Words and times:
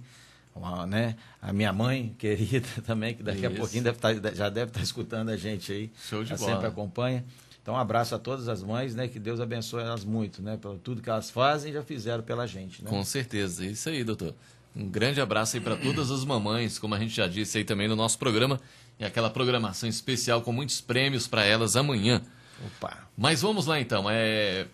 Uma, 0.55 0.87
né? 0.87 1.15
A 1.41 1.51
minha 1.51 1.73
mãe 1.73 2.15
querida 2.17 2.67
também, 2.85 3.13
que 3.13 3.21
daqui 3.21 3.39
Isso. 3.39 3.47
a 3.47 3.51
pouquinho 3.51 3.83
deve 3.83 3.97
tá, 3.97 4.13
já 4.13 4.49
deve 4.49 4.69
estar 4.69 4.79
tá 4.79 4.83
escutando 4.83 5.29
a 5.29 5.37
gente 5.37 5.71
aí. 5.71 5.91
Show 6.09 6.23
de 6.23 6.33
bola. 6.35 6.51
Sempre 6.53 6.67
acompanha. 6.67 7.25
Então, 7.65 7.73
um 7.73 7.79
abraço 7.79 8.13
a 8.13 8.19
todas 8.19 8.47
as 8.47 8.61
mães, 8.61 8.93
né? 8.93 9.07
Que 9.07 9.17
Deus 9.17 9.39
abençoe 9.39 9.81
elas 9.81 10.05
muito, 10.05 10.39
né? 10.39 10.55
Pelo 10.55 10.77
tudo 10.77 11.01
que 11.01 11.09
elas 11.09 11.31
fazem 11.31 11.71
e 11.71 11.73
já 11.73 11.81
fizeram 11.81 12.21
pela 12.21 12.45
gente, 12.45 12.83
né? 12.83 12.87
Com 12.91 13.03
certeza. 13.03 13.65
Isso 13.65 13.89
aí, 13.89 14.03
doutor. 14.03 14.35
Um 14.75 14.87
grande 14.87 15.19
abraço 15.19 15.57
aí 15.57 15.63
para 15.63 15.75
todas 15.75 16.11
as 16.11 16.23
mamães, 16.23 16.77
como 16.77 16.93
a 16.93 16.99
gente 16.99 17.15
já 17.15 17.25
disse 17.25 17.57
aí 17.57 17.63
também 17.63 17.87
no 17.87 17.95
nosso 17.95 18.19
programa, 18.19 18.61
e 18.99 19.03
aquela 19.03 19.31
programação 19.31 19.89
especial 19.89 20.43
com 20.43 20.51
muitos 20.51 20.79
prêmios 20.79 21.25
para 21.25 21.43
elas 21.43 21.75
amanhã. 21.75 22.21
Opa. 22.67 22.99
Mas 23.17 23.41
vamos 23.41 23.65
lá 23.65 23.79
então. 23.79 24.05
É... 24.07 24.67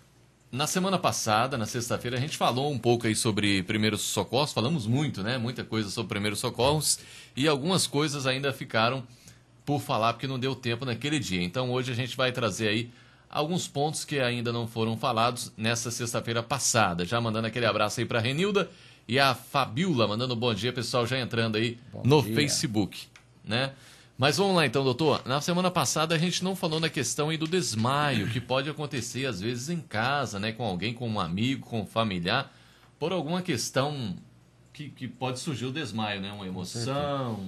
Na 0.52 0.68
semana 0.68 1.00
passada, 1.00 1.58
na 1.58 1.66
sexta-feira, 1.66 2.18
a 2.18 2.20
gente 2.20 2.36
falou 2.36 2.70
um 2.70 2.78
pouco 2.78 3.08
aí 3.08 3.16
sobre 3.16 3.64
primeiros 3.64 4.02
socorros, 4.02 4.52
falamos 4.52 4.86
muito, 4.86 5.24
né? 5.24 5.38
Muita 5.38 5.64
coisa 5.64 5.90
sobre 5.90 6.10
primeiros 6.10 6.40
socorros 6.40 7.00
e 7.38 7.48
algumas 7.48 7.88
coisas 7.88 8.28
ainda 8.28 8.52
ficaram 8.52 9.02
por 9.66 9.80
falar 9.80 10.14
porque 10.14 10.28
não 10.28 10.40
deu 10.40 10.56
tempo 10.56 10.86
naquele 10.86 11.20
dia. 11.20 11.42
Então 11.42 11.72
hoje 11.72 11.92
a 11.92 11.96
gente 11.96 12.16
vai 12.18 12.32
trazer 12.32 12.68
aí 12.68 12.92
alguns 13.30 13.68
pontos 13.68 14.04
que 14.04 14.20
ainda 14.20 14.52
não 14.52 14.68
foram 14.68 14.98
falados 14.98 15.52
nessa 15.56 15.90
sexta-feira 15.90 16.44
passada. 16.44 17.06
Já 17.06 17.22
mandando 17.22 17.48
aquele 17.48 17.66
abraço 17.66 18.00
aí 18.00 18.06
para 18.06 18.20
Renilda 18.20 18.70
e 19.08 19.20
a 19.20 19.34
Fabiola, 19.34 20.08
mandando 20.08 20.34
um 20.34 20.38
bom 20.38 20.54
dia, 20.54 20.74
pessoal 20.74 21.06
já 21.06 21.20
entrando 21.20 21.56
aí 21.56 21.78
bom 21.92 22.02
no 22.04 22.22
dia. 22.22 22.36
Facebook, 22.36 23.08
né? 23.44 23.74
Mas 24.18 24.38
vamos 24.38 24.56
lá 24.56 24.68
então, 24.68 24.84
doutor. 24.84 25.24
Na 25.26 25.42
semana 25.42 25.72
passada 25.72 26.14
a 26.14 26.18
gente 26.18 26.44
não 26.44 26.56
falou 26.56 26.80
na 26.80 26.90
questão 26.90 27.30
aí 27.30 27.38
do 27.38 27.48
desmaio, 27.48 28.28
que 28.28 28.40
pode 28.40 28.70
acontecer 28.70 29.26
às 29.26 29.42
vezes 29.42 29.70
em 29.70 29.80
casa, 29.80 30.40
né, 30.40 30.52
com 30.52 30.64
alguém, 30.64 30.94
com 30.94 31.10
um 31.10 31.20
amigo, 31.20 31.66
com 31.66 31.82
um 31.82 31.86
familiar, 31.88 32.54
por 33.00 33.12
alguma 33.12 33.42
questão 33.42 34.16
que, 34.82 34.90
que 34.90 35.08
pode 35.08 35.40
surgir 35.40 35.66
o 35.66 35.72
desmaio, 35.72 36.22
né? 36.22 36.32
Uma 36.32 36.48
emoção. 36.48 37.40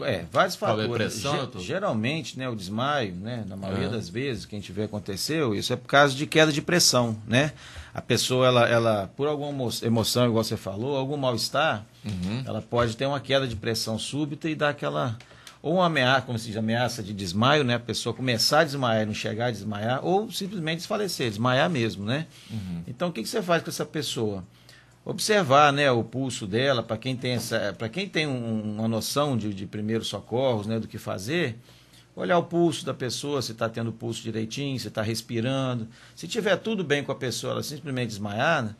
É, 0.00 0.24
vários 0.30 0.56
fatores. 0.56 0.90
Pressão, 0.90 1.50
Ge 1.58 1.60
geralmente, 1.60 2.38
né, 2.38 2.48
o 2.48 2.56
desmaio, 2.56 3.14
né, 3.14 3.44
na 3.46 3.56
maioria 3.56 3.88
das 3.88 4.08
vezes 4.08 4.44
que 4.44 4.54
a 4.54 4.58
gente 4.58 4.72
vê 4.72 4.84
aconteceu, 4.84 5.54
isso 5.54 5.72
é 5.72 5.76
por 5.76 5.86
causa 5.86 6.14
de 6.14 6.26
queda 6.26 6.52
de 6.52 6.60
pressão, 6.60 7.16
né? 7.26 7.52
A 7.94 8.00
pessoa, 8.00 8.46
ela, 8.46 8.68
ela 8.68 9.10
por 9.16 9.28
alguma 9.28 9.70
emoção, 9.82 10.26
igual 10.26 10.42
você 10.42 10.56
falou, 10.56 10.96
algum 10.96 11.16
mal-estar, 11.16 11.86
uhum. 12.04 12.42
ela 12.44 12.60
pode 12.60 12.96
ter 12.96 13.06
uma 13.06 13.20
queda 13.20 13.46
de 13.46 13.54
pressão 13.54 13.98
súbita 13.98 14.48
e 14.48 14.54
dar 14.54 14.70
aquela 14.70 15.16
ou 15.62 15.74
uma 15.74 15.86
ameaça, 15.86 16.22
como 16.22 16.36
se 16.38 16.48
diz, 16.48 16.56
ameaça 16.56 17.02
de 17.02 17.14
desmaio, 17.14 17.62
né? 17.62 17.76
A 17.76 17.80
pessoa 17.80 18.12
começar 18.12 18.60
a 18.60 18.64
desmaiar 18.64 19.04
e 19.04 19.06
não 19.06 19.14
chegar 19.14 19.46
a 19.46 19.50
desmaiar, 19.52 20.04
ou 20.04 20.30
simplesmente 20.30 20.78
desfalecer, 20.78 21.28
desmaiar 21.28 21.70
mesmo, 21.70 22.04
né? 22.04 22.26
Uhum. 22.50 22.82
Então, 22.88 23.08
o 23.08 23.12
que, 23.12 23.22
que 23.22 23.28
você 23.28 23.40
faz 23.40 23.62
com 23.62 23.70
essa 23.70 23.86
pessoa? 23.86 24.42
Observar 25.04 25.72
né, 25.72 25.90
o 25.90 26.04
pulso 26.04 26.46
dela, 26.46 26.82
para 26.82 26.96
quem 26.96 27.16
tem, 27.16 27.32
essa, 27.32 27.76
quem 27.92 28.08
tem 28.08 28.26
um, 28.26 28.76
uma 28.76 28.88
noção 28.88 29.36
de, 29.36 29.52
de 29.52 29.66
primeiros 29.66 30.08
socorros, 30.08 30.66
né, 30.66 30.78
do 30.78 30.86
que 30.86 30.98
fazer, 30.98 31.58
olhar 32.14 32.38
o 32.38 32.44
pulso 32.44 32.84
da 32.84 32.94
pessoa, 32.94 33.42
se 33.42 33.52
está 33.52 33.68
tendo 33.68 33.90
o 33.90 33.92
pulso 33.92 34.22
direitinho, 34.22 34.78
se 34.78 34.88
está 34.88 35.02
respirando. 35.02 35.88
Se 36.14 36.28
tiver 36.28 36.56
tudo 36.56 36.84
bem 36.84 37.02
com 37.02 37.10
a 37.10 37.16
pessoa, 37.16 37.54
ela 37.54 37.62
simplesmente 37.62 38.08
desmaiada, 38.08 38.76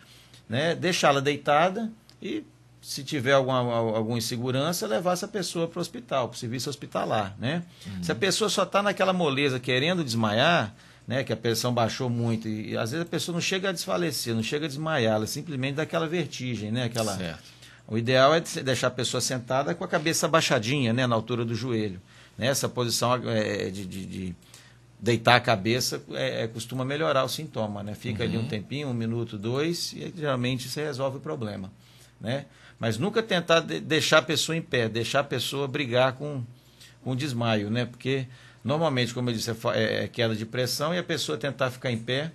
né, 0.48 0.74
deixá-la 0.74 1.20
deitada 1.20 1.90
e, 2.20 2.44
se 2.80 3.02
tiver 3.02 3.32
alguma, 3.32 3.58
alguma 3.58 4.18
insegurança, 4.18 4.86
levar 4.86 5.12
essa 5.12 5.28
pessoa 5.28 5.66
para 5.66 5.78
o 5.78 5.80
hospital, 5.80 6.28
para 6.28 6.36
o 6.36 6.38
serviço 6.38 6.68
hospitalar. 6.68 7.34
Né? 7.38 7.62
Uhum. 7.86 8.02
Se 8.02 8.12
a 8.12 8.14
pessoa 8.14 8.50
só 8.50 8.64
está 8.64 8.82
naquela 8.82 9.12
moleza 9.12 9.58
querendo 9.58 10.04
desmaiar, 10.04 10.74
né, 11.06 11.24
que 11.24 11.32
a 11.32 11.36
pressão 11.36 11.72
baixou 11.72 12.08
muito. 12.08 12.48
E, 12.48 12.76
às 12.76 12.90
vezes 12.92 13.06
a 13.06 13.08
pessoa 13.08 13.34
não 13.34 13.40
chega 13.40 13.68
a 13.68 13.72
desfalecer, 13.72 14.34
não 14.34 14.42
chega 14.42 14.66
a 14.66 14.68
desmaiar, 14.68 15.16
ela 15.16 15.26
simplesmente 15.26 15.74
dá 15.74 15.82
aquela 15.82 16.06
vertigem, 16.06 16.70
né? 16.70 16.84
Aquela... 16.84 17.16
Certo. 17.16 17.62
O 17.86 17.98
ideal 17.98 18.34
é 18.34 18.40
deixar 18.40 18.86
a 18.86 18.90
pessoa 18.90 19.20
sentada 19.20 19.74
com 19.74 19.84
a 19.84 19.88
cabeça 19.88 20.26
abaixadinha, 20.26 20.92
né, 20.92 21.06
na 21.06 21.14
altura 21.14 21.44
do 21.44 21.54
joelho. 21.54 22.00
Né? 22.38 22.46
Essa 22.46 22.68
posição 22.68 23.14
é, 23.28 23.70
de, 23.70 23.84
de, 23.84 24.06
de, 24.06 24.34
deitar 24.98 25.36
a 25.36 25.40
cabeça 25.40 26.00
é, 26.12 26.44
é, 26.44 26.46
costuma 26.48 26.84
melhorar 26.84 27.24
o 27.24 27.28
sintoma. 27.28 27.82
Né? 27.82 27.94
Fica 27.94 28.22
uhum. 28.22 28.28
ali 28.28 28.38
um 28.38 28.42
uhum. 28.42 28.48
tempinho, 28.48 28.88
um 28.88 28.94
minuto, 28.94 29.36
dois, 29.36 29.92
e 29.92 30.12
geralmente 30.16 30.68
isso 30.68 30.80
resolve 30.80 31.18
o 31.18 31.20
problema. 31.20 31.70
Né? 32.20 32.46
Mas 32.78 32.98
nunca 32.98 33.22
tentar 33.22 33.60
de, 33.60 33.80
deixar 33.80 34.18
a 34.18 34.22
pessoa 34.22 34.56
em 34.56 34.62
pé, 34.62 34.88
deixar 34.88 35.20
a 35.20 35.24
pessoa 35.24 35.66
brigar 35.68 36.14
com, 36.14 36.42
com 37.02 37.16
desmaio, 37.16 37.68
né? 37.68 37.84
porque 37.84 38.26
Normalmente, 38.64 39.12
como 39.12 39.28
eu 39.30 39.34
disse, 39.34 39.50
é, 39.50 40.04
é 40.04 40.08
queda 40.08 40.36
de 40.36 40.46
pressão 40.46 40.94
e 40.94 40.98
a 40.98 41.02
pessoa 41.02 41.36
tentar 41.36 41.70
ficar 41.70 41.90
em 41.90 41.98
pé 41.98 42.32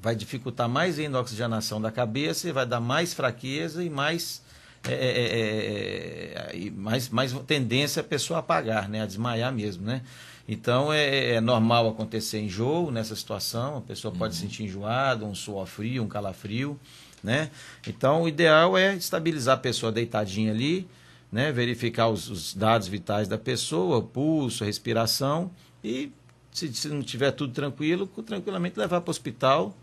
vai 0.00 0.14
dificultar 0.14 0.68
mais 0.68 0.98
ainda 0.98 1.18
a 1.18 1.20
oxigenação 1.20 1.80
da 1.80 1.90
cabeça 1.90 2.48
e 2.48 2.52
vai 2.52 2.64
dar 2.64 2.80
mais 2.80 3.12
fraqueza 3.12 3.82
e 3.82 3.90
mais, 3.90 4.42
é, 4.84 4.92
é, 4.92 4.96
é, 4.96 6.52
é 6.52 6.56
e 6.56 6.70
mais, 6.70 7.08
mais 7.08 7.32
tendência 7.46 8.00
a 8.00 8.04
pessoa 8.04 8.38
a 8.38 8.40
apagar, 8.40 8.88
né? 8.88 9.02
a 9.02 9.06
desmaiar 9.06 9.52
mesmo. 9.52 9.84
Né? 9.84 10.02
Então 10.48 10.92
é, 10.92 11.34
é 11.34 11.40
normal 11.40 11.88
acontecer 11.88 12.40
enjoo 12.40 12.92
nessa 12.92 13.16
situação, 13.16 13.78
a 13.78 13.80
pessoa 13.80 14.14
pode 14.14 14.34
uhum. 14.34 14.40
sentir 14.40 14.62
enjoada, 14.62 15.24
um 15.24 15.34
suor 15.34 15.66
frio, 15.66 16.04
um 16.04 16.08
calafrio. 16.08 16.78
Né? 17.22 17.50
Então 17.84 18.22
o 18.22 18.28
ideal 18.28 18.78
é 18.78 18.94
estabilizar 18.94 19.56
a 19.56 19.60
pessoa 19.60 19.90
deitadinha 19.90 20.52
ali, 20.52 20.86
né, 21.30 21.52
verificar 21.52 22.08
os, 22.08 22.30
os, 22.30 22.54
dados 22.54 22.88
vitais 22.88 23.28
da 23.28 23.38
pessoa, 23.38 24.02
pulso, 24.02 24.64
respiração 24.64 25.50
e 25.84 26.10
se, 26.50 26.72
se 26.72 26.88
não 26.88 27.02
tiver 27.02 27.30
tudo 27.32 27.52
tranquilo, 27.52 28.06
tranquilamente 28.26 28.78
levar 28.78 29.00
para 29.00 29.10
o 29.10 29.12
hospital 29.12 29.76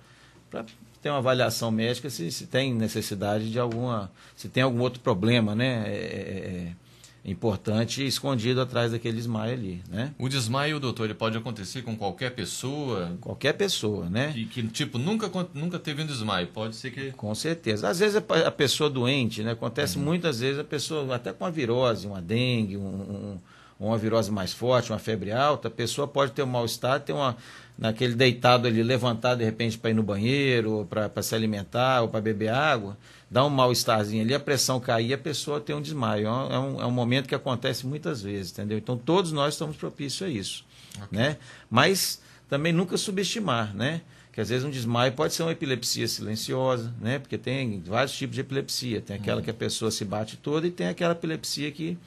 para 0.50 0.66
ter 1.02 1.10
uma 1.10 1.20
avaliação 1.20 1.70
médica 1.70 2.10
se, 2.10 2.32
se 2.32 2.48
tem 2.48 2.74
necessidade 2.74 3.52
de 3.52 3.60
alguma, 3.60 4.12
se 4.36 4.50
tem 4.50 4.64
algum 4.64 4.80
outro 4.82 5.00
problema, 5.00 5.54
né? 5.54 5.84
É, 5.88 5.92
é, 5.92 6.72
é 6.72 6.85
importante 7.26 8.06
escondido 8.06 8.62
atrás 8.62 8.92
daquele 8.92 9.18
desmaio 9.18 9.54
ali, 9.54 9.82
né? 9.90 10.14
O 10.18 10.30
desmaio, 10.30 10.80
doutor, 10.80 11.06
ele 11.06 11.16
pode 11.16 11.36
acontecer 11.36 11.82
com 11.82 11.96
qualquer 11.96 12.32
pessoa? 12.32 13.18
Qualquer 13.20 13.54
pessoa, 13.54 14.08
né? 14.10 14.32
Que, 14.32 14.46
que 14.46 14.64
tipo, 14.68 14.98
nunca, 15.00 15.30
nunca 15.54 15.80
teve 15.80 16.04
um 16.04 16.06
desmaio, 16.06 16.48
pode 16.48 16.76
ser 16.76 16.92
que... 16.92 17.12
Com 17.12 17.34
certeza. 17.34 17.90
Às 17.90 18.00
vezes 18.00 18.16
a 18.16 18.52
pessoa 18.52 18.90
doente, 18.90 19.42
né? 19.42 19.52
Acontece 19.52 19.98
uhum. 19.98 20.04
muitas 20.04 20.40
vezes 20.40 20.60
a 20.60 20.64
pessoa, 20.64 21.16
até 21.16 21.34
com 21.34 21.44
uma 21.44 21.52
virose, 21.52 22.06
uma 22.06 22.22
dengue, 22.22 22.78
um, 22.78 22.82
um, 22.82 23.40
uma 23.80 23.98
virose 23.98 24.32
mais 24.32 24.54
forte, 24.54 24.92
uma 24.92 25.00
febre 25.00 25.32
alta, 25.32 25.68
a 25.68 25.72
pessoa 25.72 26.08
pode 26.08 26.32
ter 26.32 26.44
um 26.44 26.48
mal-estar, 26.48 27.00
ter 27.02 27.14
uma 27.14 27.36
naquele 27.78 28.16
deitado 28.16 28.68
ali, 28.68 28.82
levantado 28.82 29.40
de 29.40 29.44
repente 29.44 29.78
para 29.78 29.92
ir 29.92 29.94
no 29.94 30.04
banheiro, 30.04 30.88
para 30.90 31.22
se 31.22 31.36
alimentar, 31.36 32.02
ou 32.02 32.08
para 32.08 32.22
beber 32.22 32.50
água, 32.50 32.98
dá 33.30 33.46
um 33.46 33.50
mal-estarzinho 33.50 34.24
ali, 34.24 34.34
a 34.34 34.40
pressão 34.40 34.80
cair, 34.80 35.14
a 35.14 35.18
pessoa 35.18 35.60
tem 35.60 35.76
um 35.76 35.82
desmaio. 35.82 36.28
É 36.28 36.60
um, 36.60 36.82
é 36.82 36.86
um 36.86 36.92
momento 36.92 37.28
que 37.28 37.36
acontece 37.36 37.86
muitas 37.86 38.22
vezes, 38.22 38.52
entendeu? 38.52 38.78
Então 38.78 38.98
todos 38.98 39.32
nós 39.32 39.56
estamos 39.56 39.76
propícios 39.76 40.22
a 40.22 40.32
isso. 40.32 40.66
Okay. 40.96 41.20
Né? 41.20 41.38
Mas 41.70 42.22
também 42.50 42.72
nunca 42.72 42.98
subestimar, 42.98 43.76
né? 43.76 44.02
Que 44.32 44.42
às 44.42 44.50
vezes 44.50 44.66
um 44.66 44.70
desmaio 44.70 45.14
pode 45.14 45.34
ser 45.34 45.44
uma 45.44 45.52
epilepsia 45.52 46.08
silenciosa, 46.08 46.94
né? 47.00 47.20
Porque 47.20 47.38
tem 47.38 47.82
vários 47.86 48.16
tipos 48.16 48.36
de 48.36 48.42
epilepsia. 48.42 49.02
Tem 49.02 49.16
aquela 49.16 49.38
uhum. 49.38 49.44
que 49.44 49.50
a 49.50 49.54
pessoa 49.54 49.92
se 49.92 50.04
bate 50.04 50.38
toda 50.38 50.68
e 50.68 50.72
tem 50.72 50.88
aquela 50.88 51.14
epilepsia 51.14 51.72
que 51.72 51.98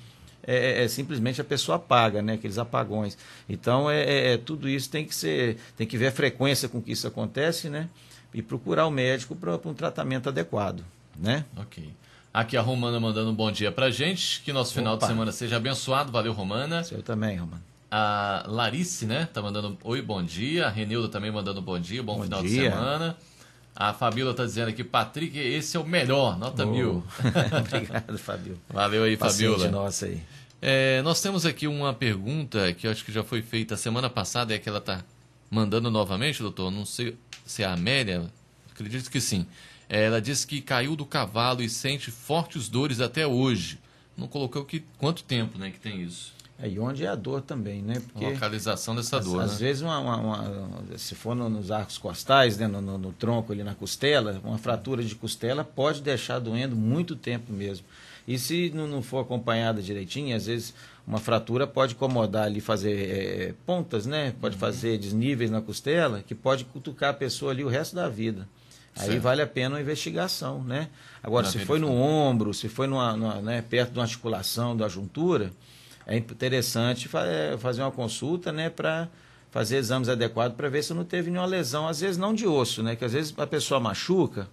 é, 0.49 0.81
é, 0.81 0.85
é 0.85 0.89
simplesmente 0.89 1.43
a 1.43 1.45
pessoa 1.45 1.77
apaga, 1.77 2.23
né? 2.23 2.33
Aqueles 2.33 2.57
apagões. 2.57 3.19
Então, 3.47 3.91
é, 3.91 4.03
é, 4.03 4.33
é, 4.33 4.37
tudo 4.39 4.67
isso 4.67 4.89
tem 4.89 5.05
que 5.05 5.15
ser, 5.15 5.59
tem 5.77 5.87
que 5.87 5.99
ver 5.99 6.07
a 6.07 6.13
frequência 6.13 6.71
com 6.71 6.81
que 6.81 6.91
isso 6.91 7.07
acontece, 7.07 7.69
né? 7.69 7.91
E 8.33 8.41
procurar 8.41 8.87
o 8.87 8.91
médico 8.91 9.37
para 9.37 9.55
um 9.63 9.75
tratamento 9.75 10.31
adequado, 10.31 10.83
né? 11.15 11.45
Ok. 11.55 11.93
Aqui 12.33 12.57
a 12.57 12.63
Romana 12.63 12.99
mandando 12.99 13.31
um 13.31 13.35
bom 13.35 13.53
dia 13.53 13.71
pra 13.71 13.91
gente. 13.91 14.41
Que 14.41 14.51
nosso 14.51 14.73
final 14.73 14.95
Opa. 14.95 15.07
de 15.07 15.13
semana 15.13 15.33
seja 15.33 15.57
abençoado. 15.57 16.11
Valeu, 16.11 16.33
Romana. 16.33 16.83
Eu 16.91 17.03
também, 17.03 17.37
Romana. 17.37 17.63
A 17.91 18.45
Larice, 18.47 19.05
né? 19.07 19.29
Tá 19.33 19.43
mandando 19.43 19.77
oi, 19.85 20.01
bom 20.01 20.23
dia. 20.23 20.67
A 20.67 20.71
Renilda 20.71 21.09
também 21.09 21.31
mandando 21.31 21.61
bom 21.61 21.79
dia, 21.79 22.03
bom, 22.03 22.17
bom 22.17 22.23
final 22.23 22.43
dia. 22.43 22.51
de 22.51 22.71
semana. 22.71 23.17
A 23.75 23.93
Fabíola 23.93 24.35
tá 24.35 24.45
dizendo 24.45 24.69
aqui, 24.69 24.83
Patrick, 24.83 25.39
esse 25.39 25.77
é 25.77 25.81
o 25.81 25.87
melhor, 25.87 26.37
nota 26.37 26.67
oh. 26.67 26.71
mil. 26.71 27.05
Obrigado, 27.61 28.19
Fabíola. 28.19 28.59
Valeu 28.69 29.05
aí, 29.05 29.17
Paciente 29.17 29.53
Fabíola. 29.53 29.71
nossa 29.71 30.07
aí. 30.07 30.21
É, 30.61 31.01
nós 31.03 31.21
temos 31.21 31.47
aqui 31.47 31.67
uma 31.67 31.95
pergunta 31.95 32.73
que 32.73 32.87
eu 32.87 32.91
acho 32.91 33.05
que 33.05 33.13
já 33.13 33.23
foi 33.23 33.43
feita 33.43 33.77
semana 33.77 34.11
passada, 34.11 34.55
é 34.55 34.59
que 34.59 34.69
ela 34.69 34.81
tá 34.81 35.05
mandando 35.51 35.91
novamente, 35.91 36.43
doutor. 36.43 36.71
Não 36.71 36.85
sei 36.85 37.17
se 37.47 37.63
é 37.63 37.67
a 37.67 37.75
Amélia, 37.75 38.31
acredito 38.71 39.11
que 39.11 39.21
sim. 39.21 39.47
É, 39.89 40.05
ela 40.05 40.21
disse 40.21 40.47
que 40.47 40.61
caiu 40.61 40.95
do 40.95 41.07
cavalo 41.07 41.63
e 41.63 41.69
sente 41.69 42.11
fortes 42.11 42.69
dores 42.69 43.01
até 43.01 43.27
hoje. 43.27 43.79
Não 44.17 44.27
colocou 44.27 44.65
que, 44.65 44.85
quanto 44.99 45.23
tempo 45.23 45.59
né, 45.59 45.71
que 45.71 45.79
tem 45.79 46.03
isso. 46.03 46.37
É, 46.61 46.69
e 46.69 46.79
onde 46.81 47.05
é 47.05 47.09
a 47.09 47.15
dor 47.15 47.41
também, 47.41 47.81
né? 47.81 48.01
Porque 48.01 48.25
a 48.25 48.31
localização 48.31 48.95
dessa 48.97 49.21
dor. 49.21 49.41
Às, 49.41 49.53
né? 49.53 49.59
vezes, 49.59 49.81
uma, 49.81 49.99
uma, 50.01 50.17
uma, 50.17 50.99
se 50.99 51.15
for 51.15 51.37
no, 51.37 51.49
nos 51.49 51.71
arcos 51.71 51.97
costais, 51.97 52.59
né, 52.59 52.67
no, 52.67 52.81
no, 52.81 52.99
no, 52.99 53.13
tronco 53.13 53.53
ali 53.53 53.63
na 53.63 53.77
costela, 53.77 54.41
uma 54.43 54.59
fratura 54.59 55.05
de 55.05 55.15
costela 55.15 55.63
pode 55.63 56.03
deixar 56.03 56.41
doendo 56.41 56.75
muito 56.75 57.15
tempo 57.15 57.53
mesmo. 57.53 57.87
E 58.29 58.39
se 58.39 58.71
não, 58.75 58.87
não 58.87 59.01
for 59.01 59.21
acompanhada 59.21 59.81
direitinho, 59.81 60.37
às 60.37 60.45
vezes 60.45 60.75
uma 61.07 61.19
fratura 61.19 61.67
pode 61.67 61.95
incomodar 61.95 62.45
ali, 62.45 62.61
fazer 62.61 62.93
é, 62.93 63.55
pontas, 63.65 64.05
né? 64.05 64.35
Pode 64.39 64.55
uhum. 64.55 64.61
fazer 64.61 64.99
desníveis 64.99 65.51
na 65.51 65.63
costela, 65.63 66.23
que 66.23 66.35
pode 66.35 66.67
cutucar 66.67 67.09
a 67.09 67.15
pessoa 67.15 67.53
ali 67.53 67.65
o 67.65 67.69
resto 67.69 67.97
da 67.97 68.07
vida. 68.07 68.47
Aí 68.95 69.07
certo. 69.07 69.23
vale 69.23 69.41
a 69.41 69.47
pena 69.47 69.77
uma 69.77 69.81
investigação, 69.81 70.63
né? 70.63 70.91
Agora, 71.23 71.47
na 71.47 71.53
se 71.53 71.59
foi 71.61 71.79
no 71.79 71.91
ombro, 71.91 72.53
se 72.53 72.69
foi 72.69 72.87
numa, 72.87 73.17
numa, 73.17 73.37
né, 73.37 73.63
perto 73.63 73.93
de 73.93 73.99
uma 73.99 74.05
articulação, 74.05 74.77
da 74.77 74.89
juntura, 74.89 75.51
é 76.07 76.15
interessante 76.15 77.09
é, 77.15 77.57
fazer 77.57 77.81
uma 77.81 77.91
consulta, 77.91 78.53
né, 78.53 78.69
para 78.69 79.09
fazer 79.51 79.79
exames 79.79 80.11
adequados 80.11 80.55
para 80.55 80.69
ver 80.69 80.83
se 80.83 80.93
não 80.93 81.05
teve 81.05 81.31
nenhuma 81.31 81.47
lesão, 81.47 81.89
às 81.89 82.01
vezes 82.01 82.19
não 82.19 82.35
de 82.35 82.47
osso, 82.47 82.83
né, 82.83 82.95
que 82.95 83.07
às 83.07 83.15
vezes 83.15 83.33
a 83.39 83.47
pessoa 83.47 83.81
machuca, 83.81 84.49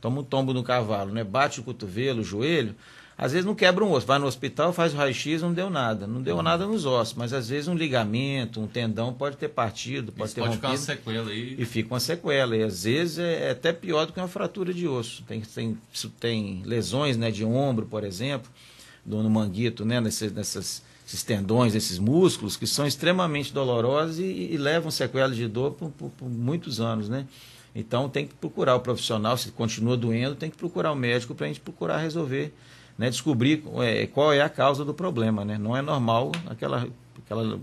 toma 0.00 0.20
um 0.20 0.24
tombo 0.24 0.54
no 0.54 0.62
cavalo, 0.62 1.12
né, 1.12 1.22
bate 1.22 1.60
o 1.60 1.62
cotovelo, 1.62 2.20
o 2.20 2.24
joelho, 2.24 2.74
às 3.20 3.32
vezes 3.32 3.44
não 3.44 3.54
quebra 3.56 3.84
um 3.84 3.90
osso, 3.90 4.06
vai 4.06 4.16
no 4.20 4.26
hospital, 4.26 4.72
faz 4.72 4.94
o 4.94 4.96
raio-x, 4.96 5.42
não 5.42 5.52
deu 5.52 5.68
nada. 5.68 6.06
Não 6.06 6.22
deu 6.22 6.40
nada 6.40 6.64
nos 6.64 6.86
ossos, 6.86 7.14
mas 7.14 7.32
às 7.32 7.48
vezes 7.48 7.66
um 7.66 7.74
ligamento, 7.74 8.60
um 8.60 8.66
tendão 8.68 9.12
pode 9.12 9.36
ter 9.36 9.48
partido, 9.48 10.12
pode 10.12 10.28
Isso 10.28 10.34
ter 10.36 10.42
pode 10.42 10.54
rompido. 10.54 10.80
Ficar 10.80 10.92
uma 10.92 10.96
sequela 10.96 11.30
aí. 11.30 11.56
E 11.58 11.64
fica 11.64 11.94
uma 11.94 11.98
sequela. 11.98 12.56
E 12.56 12.62
às 12.62 12.84
vezes 12.84 13.18
é, 13.18 13.48
é 13.48 13.50
até 13.50 13.72
pior 13.72 14.06
do 14.06 14.12
que 14.12 14.20
uma 14.20 14.28
fratura 14.28 14.72
de 14.72 14.86
osso. 14.86 15.24
Tem, 15.24 15.40
tem, 15.40 15.76
tem 16.20 16.62
lesões 16.64 17.16
né, 17.16 17.32
de 17.32 17.44
ombro, 17.44 17.86
por 17.86 18.04
exemplo, 18.04 18.48
no, 19.04 19.20
no 19.20 19.28
manguito, 19.28 19.84
né, 19.84 20.00
nessas, 20.00 20.30
nessas, 20.30 20.84
esses 21.04 21.24
tendões, 21.24 21.74
esses 21.74 21.98
músculos, 21.98 22.56
que 22.56 22.68
são 22.68 22.86
extremamente 22.86 23.52
dolorosos 23.52 24.20
e, 24.20 24.22
e 24.52 24.56
levam 24.56 24.92
sequelas 24.92 25.34
de 25.34 25.48
dor 25.48 25.72
por, 25.72 25.90
por, 25.90 26.10
por 26.10 26.28
muitos 26.28 26.80
anos, 26.80 27.08
né? 27.08 27.26
Então 27.74 28.08
tem 28.08 28.28
que 28.28 28.34
procurar 28.34 28.76
o 28.76 28.80
profissional, 28.80 29.36
se 29.36 29.50
continua 29.50 29.96
doendo, 29.96 30.36
tem 30.36 30.50
que 30.50 30.56
procurar 30.56 30.92
o 30.92 30.96
médico 30.96 31.34
para 31.34 31.46
a 31.46 31.48
gente 31.48 31.60
procurar 31.60 31.98
resolver 31.98 32.54
né, 32.98 33.08
descobrir 33.08 33.62
é, 33.76 34.06
qual 34.08 34.32
é 34.32 34.40
a 34.40 34.48
causa 34.48 34.84
do 34.84 34.92
problema. 34.92 35.44
Né? 35.44 35.56
Não 35.56 35.76
é 35.76 35.80
normal 35.80 36.32
aquela, 36.46 36.88
aquela 37.24 37.60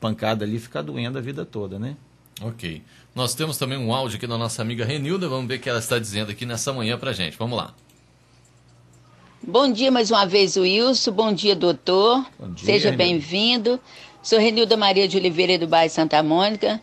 pancada 0.00 0.44
ali 0.44 0.58
ficar 0.58 0.80
doendo 0.80 1.18
a 1.18 1.20
vida 1.20 1.44
toda. 1.44 1.78
Né? 1.78 1.94
Ok. 2.40 2.82
Nós 3.14 3.34
temos 3.34 3.58
também 3.58 3.76
um 3.76 3.92
áudio 3.92 4.16
aqui 4.16 4.26
da 4.26 4.38
nossa 4.38 4.62
amiga 4.62 4.84
Renilda. 4.84 5.28
Vamos 5.28 5.46
ver 5.46 5.56
o 5.56 5.60
que 5.60 5.68
ela 5.68 5.78
está 5.78 5.98
dizendo 5.98 6.30
aqui 6.30 6.46
nessa 6.46 6.72
manhã 6.72 6.96
para 6.96 7.12
gente. 7.12 7.36
Vamos 7.36 7.58
lá. 7.58 7.74
Bom 9.42 9.70
dia 9.70 9.90
mais 9.90 10.10
uma 10.10 10.24
vez, 10.26 10.56
Wilson. 10.56 11.12
Bom 11.12 11.32
dia, 11.32 11.54
doutor. 11.54 12.24
Bom 12.38 12.50
dia, 12.50 12.64
Seja 12.64 12.90
bem-vindo. 12.90 13.78
Sou 14.22 14.38
Renilda 14.38 14.76
Maria 14.76 15.06
de 15.06 15.16
Oliveira 15.16 15.58
do 15.58 15.66
bairro 15.66 15.90
Santa 15.90 16.22
Mônica. 16.22 16.80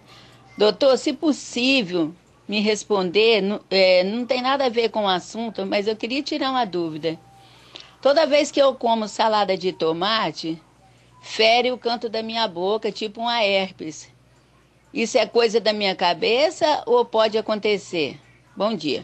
Doutor, 0.57 0.97
se 0.97 1.11
possível, 1.11 2.13
me 2.47 2.61
responder, 2.61 3.41
não, 3.41 3.59
é, 3.69 4.03
não 4.03 4.25
tem 4.25 4.41
nada 4.41 4.65
a 4.65 4.69
ver 4.69 4.89
com 4.89 5.03
o 5.03 5.07
assunto, 5.07 5.65
mas 5.65 5.85
eu 5.87 5.95
queria 5.95 6.23
tirar 6.23 6.51
uma 6.51 6.65
dúvida. 6.65 7.19
Toda 8.05 8.27
vez 8.27 8.51
que 8.51 8.61
eu 8.61 8.75
como 8.75 9.07
salada 9.07 9.57
de 9.57 9.73
tomate, 9.73 10.61
fere 11.23 11.71
o 11.71 11.77
canto 11.79 12.07
da 12.07 12.21
minha 12.21 12.47
boca, 12.47 12.91
tipo 12.91 13.19
uma 13.19 13.43
herpes. 13.43 14.07
Isso 14.93 15.17
é 15.17 15.25
coisa 15.25 15.59
da 15.59 15.73
minha 15.73 15.95
cabeça 15.95 16.83
ou 16.85 17.03
pode 17.03 17.35
acontecer? 17.35 18.19
Bom 18.55 18.75
dia. 18.75 19.03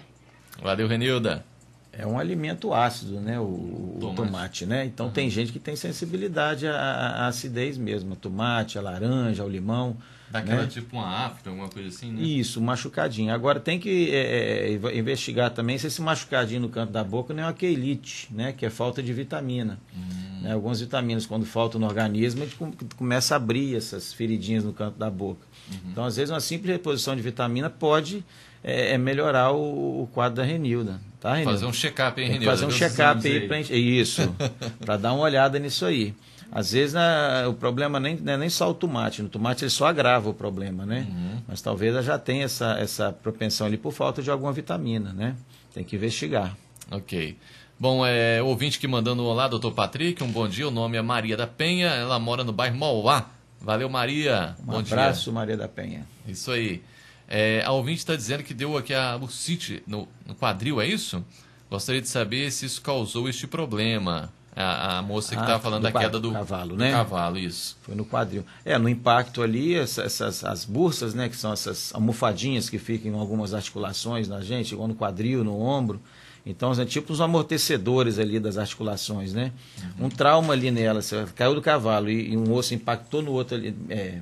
Valeu, 0.61 0.87
Renilda. 0.87 1.43
É 1.91 2.05
um 2.05 2.19
alimento 2.19 2.75
ácido, 2.75 3.19
né? 3.19 3.39
O, 3.39 3.97
tomate. 3.99 4.05
o 4.05 4.23
tomate, 4.23 4.65
né? 4.67 4.85
Então 4.85 5.07
uhum. 5.07 5.11
tem 5.11 5.31
gente 5.31 5.51
que 5.51 5.57
tem 5.57 5.75
sensibilidade 5.75 6.67
à, 6.67 6.75
à 6.75 7.27
acidez 7.27 7.79
mesmo. 7.79 8.15
tomate, 8.15 8.77
a 8.77 8.83
laranja, 8.83 9.41
ao 9.41 9.49
limão. 9.49 9.97
Daquela 10.31 10.61
né? 10.61 10.67
tipo 10.67 10.95
uma 10.95 11.25
afta, 11.25 11.49
alguma 11.49 11.67
coisa 11.67 11.89
assim, 11.89 12.11
né? 12.11 12.21
Isso, 12.21 12.61
machucadinho. 12.61 13.33
Agora 13.33 13.59
tem 13.59 13.79
que 13.79 14.09
é, 14.11 14.71
é, 14.73 14.97
investigar 14.97 15.51
também 15.51 15.77
se 15.77 15.87
esse 15.87 16.01
machucadinho 16.01 16.61
no 16.61 16.69
canto 16.69 16.91
da 16.91 17.03
boca 17.03 17.33
não 17.33 17.43
é 17.43 17.45
uma 17.47 17.53
quelite, 17.53 18.27
né? 18.31 18.53
Que 18.53 18.65
é 18.65 18.69
falta 18.69 19.03
de 19.03 19.11
vitamina. 19.11 19.77
Hum. 19.95 20.41
Né? 20.41 20.53
Algumas 20.53 20.79
vitaminas, 20.81 21.25
quando 21.25 21.45
faltam 21.45 21.79
no 21.79 21.87
organismo, 21.87 22.43
a 22.43 22.45
gente 22.45 22.57
começa 22.95 23.35
a 23.35 23.37
abrir 23.37 23.75
essas 23.75 24.13
feridinhas 24.13 24.63
no 24.63 24.73
canto 24.73 24.97
da 24.97 25.09
boca. 25.09 25.45
Uhum. 25.69 25.91
Então, 25.91 26.03
às 26.03 26.15
vezes, 26.15 26.31
uma 26.31 26.39
simples 26.39 26.71
reposição 26.71 27.15
de 27.15 27.21
vitamina 27.21 27.69
pode 27.69 28.23
é, 28.63 28.93
é 28.93 28.97
melhorar 28.97 29.51
o, 29.51 30.03
o, 30.03 30.07
quadro 30.07 30.37
da 30.37 30.43
Renilda. 30.43 30.99
Tá, 31.19 31.33
Renilda? 31.33 31.51
Fazer 31.51 31.65
um 31.65 31.73
check-up, 31.73 32.19
hein, 32.19 32.27
Renilda? 32.27 32.51
Fazer 32.51 32.65
um 32.65 32.71
check-up 32.71 33.27
aí, 33.27 33.37
aí. 33.37 33.47
Pra, 33.47 33.59
isso, 33.59 34.35
para 34.83 34.97
dar 34.97 35.13
uma 35.13 35.23
olhada 35.23 35.59
nisso 35.59 35.85
aí. 35.85 36.13
Às 36.51 36.73
vezes 36.73 36.93
né, 36.93 37.47
o 37.47 37.53
problema 37.53 37.99
nem, 37.99 38.17
não 38.17 38.33
é 38.33 38.37
nem 38.37 38.49
só 38.49 38.69
o 38.69 38.73
tomate. 38.73 39.21
No 39.21 39.29
tomate 39.29 39.63
ele 39.63 39.71
só 39.71 39.87
agrava 39.87 40.29
o 40.29 40.33
problema, 40.33 40.85
né? 40.85 41.07
Uhum. 41.09 41.41
Mas 41.47 41.61
talvez 41.61 41.93
ela 41.93 42.03
já 42.03 42.19
tenha 42.19 42.43
essa, 42.43 42.77
essa 42.77 43.11
propensão 43.13 43.65
ali 43.65 43.77
por 43.77 43.93
falta 43.93 44.21
de 44.21 44.29
alguma 44.29 44.51
vitamina, 44.51 45.13
né? 45.13 45.35
Tem 45.73 45.83
que 45.83 45.95
investigar. 45.95 46.55
Ok. 46.91 47.37
Bom, 47.79 48.05
é, 48.05 48.43
ouvinte 48.43 48.77
que 48.77 48.87
mandando 48.87 49.23
olá, 49.23 49.47
doutor 49.47 49.71
Patrick, 49.73 50.21
um 50.21 50.31
bom 50.31 50.47
dia. 50.47 50.67
O 50.67 50.71
nome 50.71 50.97
é 50.97 51.01
Maria 51.01 51.37
da 51.37 51.47
Penha, 51.47 51.87
ela 51.87 52.19
mora 52.19 52.43
no 52.43 52.51
bairro 52.51 52.77
Mauá. 52.77 53.27
Valeu, 53.61 53.89
Maria. 53.89 54.55
Um 54.61 54.65
bom 54.65 54.79
abraço, 54.79 55.25
dia. 55.25 55.33
Maria 55.33 55.57
da 55.57 55.69
Penha. 55.69 56.05
Isso 56.27 56.51
aí. 56.51 56.83
É, 57.27 57.63
a 57.65 57.71
ouvinte 57.71 57.99
está 57.99 58.15
dizendo 58.15 58.43
que 58.43 58.53
deu 58.53 58.77
aqui 58.77 58.93
a 58.93 59.17
bursite 59.17 59.81
no, 59.87 60.05
no 60.25 60.35
quadril, 60.35 60.81
é 60.81 60.85
isso? 60.85 61.23
Gostaria 61.69 62.01
de 62.01 62.09
saber 62.09 62.51
se 62.51 62.65
isso 62.65 62.81
causou 62.81 63.29
este 63.29 63.47
problema. 63.47 64.29
A, 64.53 64.97
a 64.97 65.01
moça 65.01 65.33
que 65.33 65.41
estava 65.41 65.55
ah, 65.55 65.59
falando 65.59 65.83
da 65.83 65.91
queda 65.93 66.19
do 66.19 66.31
cavalo, 66.31 66.69
do 66.69 66.77
né? 66.77 66.91
cavalo, 66.91 67.37
isso. 67.37 67.77
Foi 67.83 67.95
no 67.95 68.03
quadril. 68.03 68.45
É, 68.65 68.77
no 68.77 68.89
impacto 68.89 69.41
ali, 69.41 69.75
essas, 69.75 70.05
essas 70.05 70.43
as 70.43 70.65
bursas, 70.65 71.13
né, 71.13 71.29
que 71.29 71.37
são 71.37 71.53
essas 71.53 71.93
almofadinhas 71.95 72.69
que 72.69 72.77
ficam 72.77 73.13
em 73.13 73.17
algumas 73.17 73.53
articulações 73.53 74.27
na 74.27 74.41
gente, 74.41 74.73
igual 74.73 74.89
no 74.89 74.95
quadril, 74.95 75.43
no 75.43 75.57
ombro. 75.57 76.01
Então, 76.45 76.73
são 76.73 76.85
tipo 76.85 77.13
os 77.13 77.21
amortecedores 77.21 78.19
ali 78.19 78.39
das 78.39 78.57
articulações, 78.57 79.31
né? 79.31 79.51
Uhum. 79.99 80.07
Um 80.07 80.09
trauma 80.09 80.53
ali 80.53 80.71
nela, 80.71 81.01
você 81.01 81.25
caiu 81.35 81.55
do 81.55 81.61
cavalo 81.61 82.09
e, 82.09 82.31
e 82.31 82.37
um 82.37 82.51
osso 82.51 82.73
impactou 82.73 83.21
no 83.21 83.31
outro 83.31 83.55
ali, 83.55 83.75
é, 83.89 84.19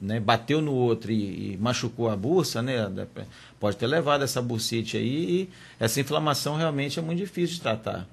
né, 0.00 0.18
bateu 0.18 0.62
no 0.62 0.72
outro 0.72 1.12
e, 1.12 1.52
e, 1.52 1.56
machucou 1.58 2.08
a 2.08 2.16
bursa, 2.16 2.62
né, 2.62 2.88
pode 3.58 3.76
ter 3.76 3.86
levado 3.86 4.22
essa 4.22 4.40
bursite 4.40 4.96
aí 4.96 5.04
e 5.04 5.48
essa 5.78 6.00
inflamação 6.00 6.56
realmente 6.56 6.98
é 6.98 7.02
muito 7.02 7.18
difícil 7.18 7.56
de 7.56 7.60
tratar. 7.60 8.08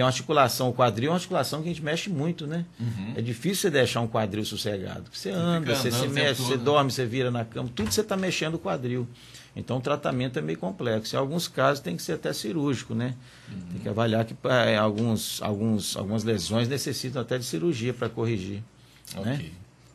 Porque 0.00 0.02
é 0.02 0.04
uma 0.04 0.08
articulação, 0.08 0.70
o 0.70 0.72
quadril 0.72 1.08
é 1.08 1.10
uma 1.10 1.16
articulação 1.16 1.62
que 1.62 1.68
a 1.68 1.72
gente 1.72 1.82
mexe 1.82 2.08
muito, 2.08 2.46
né? 2.46 2.64
Uhum. 2.78 3.14
É 3.16 3.20
difícil 3.20 3.62
você 3.62 3.70
deixar 3.70 4.00
um 4.00 4.08
quadril 4.08 4.44
sossegado. 4.44 5.04
Você 5.12 5.30
anda, 5.30 5.74
você 5.74 5.90
se 5.90 6.08
mexe, 6.08 6.42
você 6.42 6.56
dorme, 6.56 6.90
você 6.90 7.04
vira 7.04 7.30
na 7.30 7.44
cama, 7.44 7.68
tudo 7.74 7.92
você 7.92 8.00
está 8.00 8.16
mexendo 8.16 8.54
o 8.54 8.58
quadril. 8.58 9.06
Então 9.54 9.76
o 9.76 9.80
tratamento 9.80 10.38
é 10.38 10.42
meio 10.42 10.58
complexo. 10.58 11.14
Em 11.14 11.18
alguns 11.18 11.48
casos 11.48 11.80
tem 11.80 11.96
que 11.96 12.02
ser 12.02 12.14
até 12.14 12.32
cirúrgico, 12.32 12.94
né? 12.94 13.14
Uhum. 13.50 13.60
Tem 13.72 13.80
que 13.80 13.88
avaliar 13.88 14.24
que 14.24 14.34
é, 14.44 14.76
alguns, 14.76 15.42
alguns, 15.42 15.96
algumas 15.96 16.24
lesões 16.24 16.66
necessitam 16.68 17.20
até 17.20 17.36
de 17.36 17.44
cirurgia 17.44 17.92
para 17.92 18.08
corrigir. 18.08 18.62
Ok. 19.14 19.24
Né? 19.24 19.50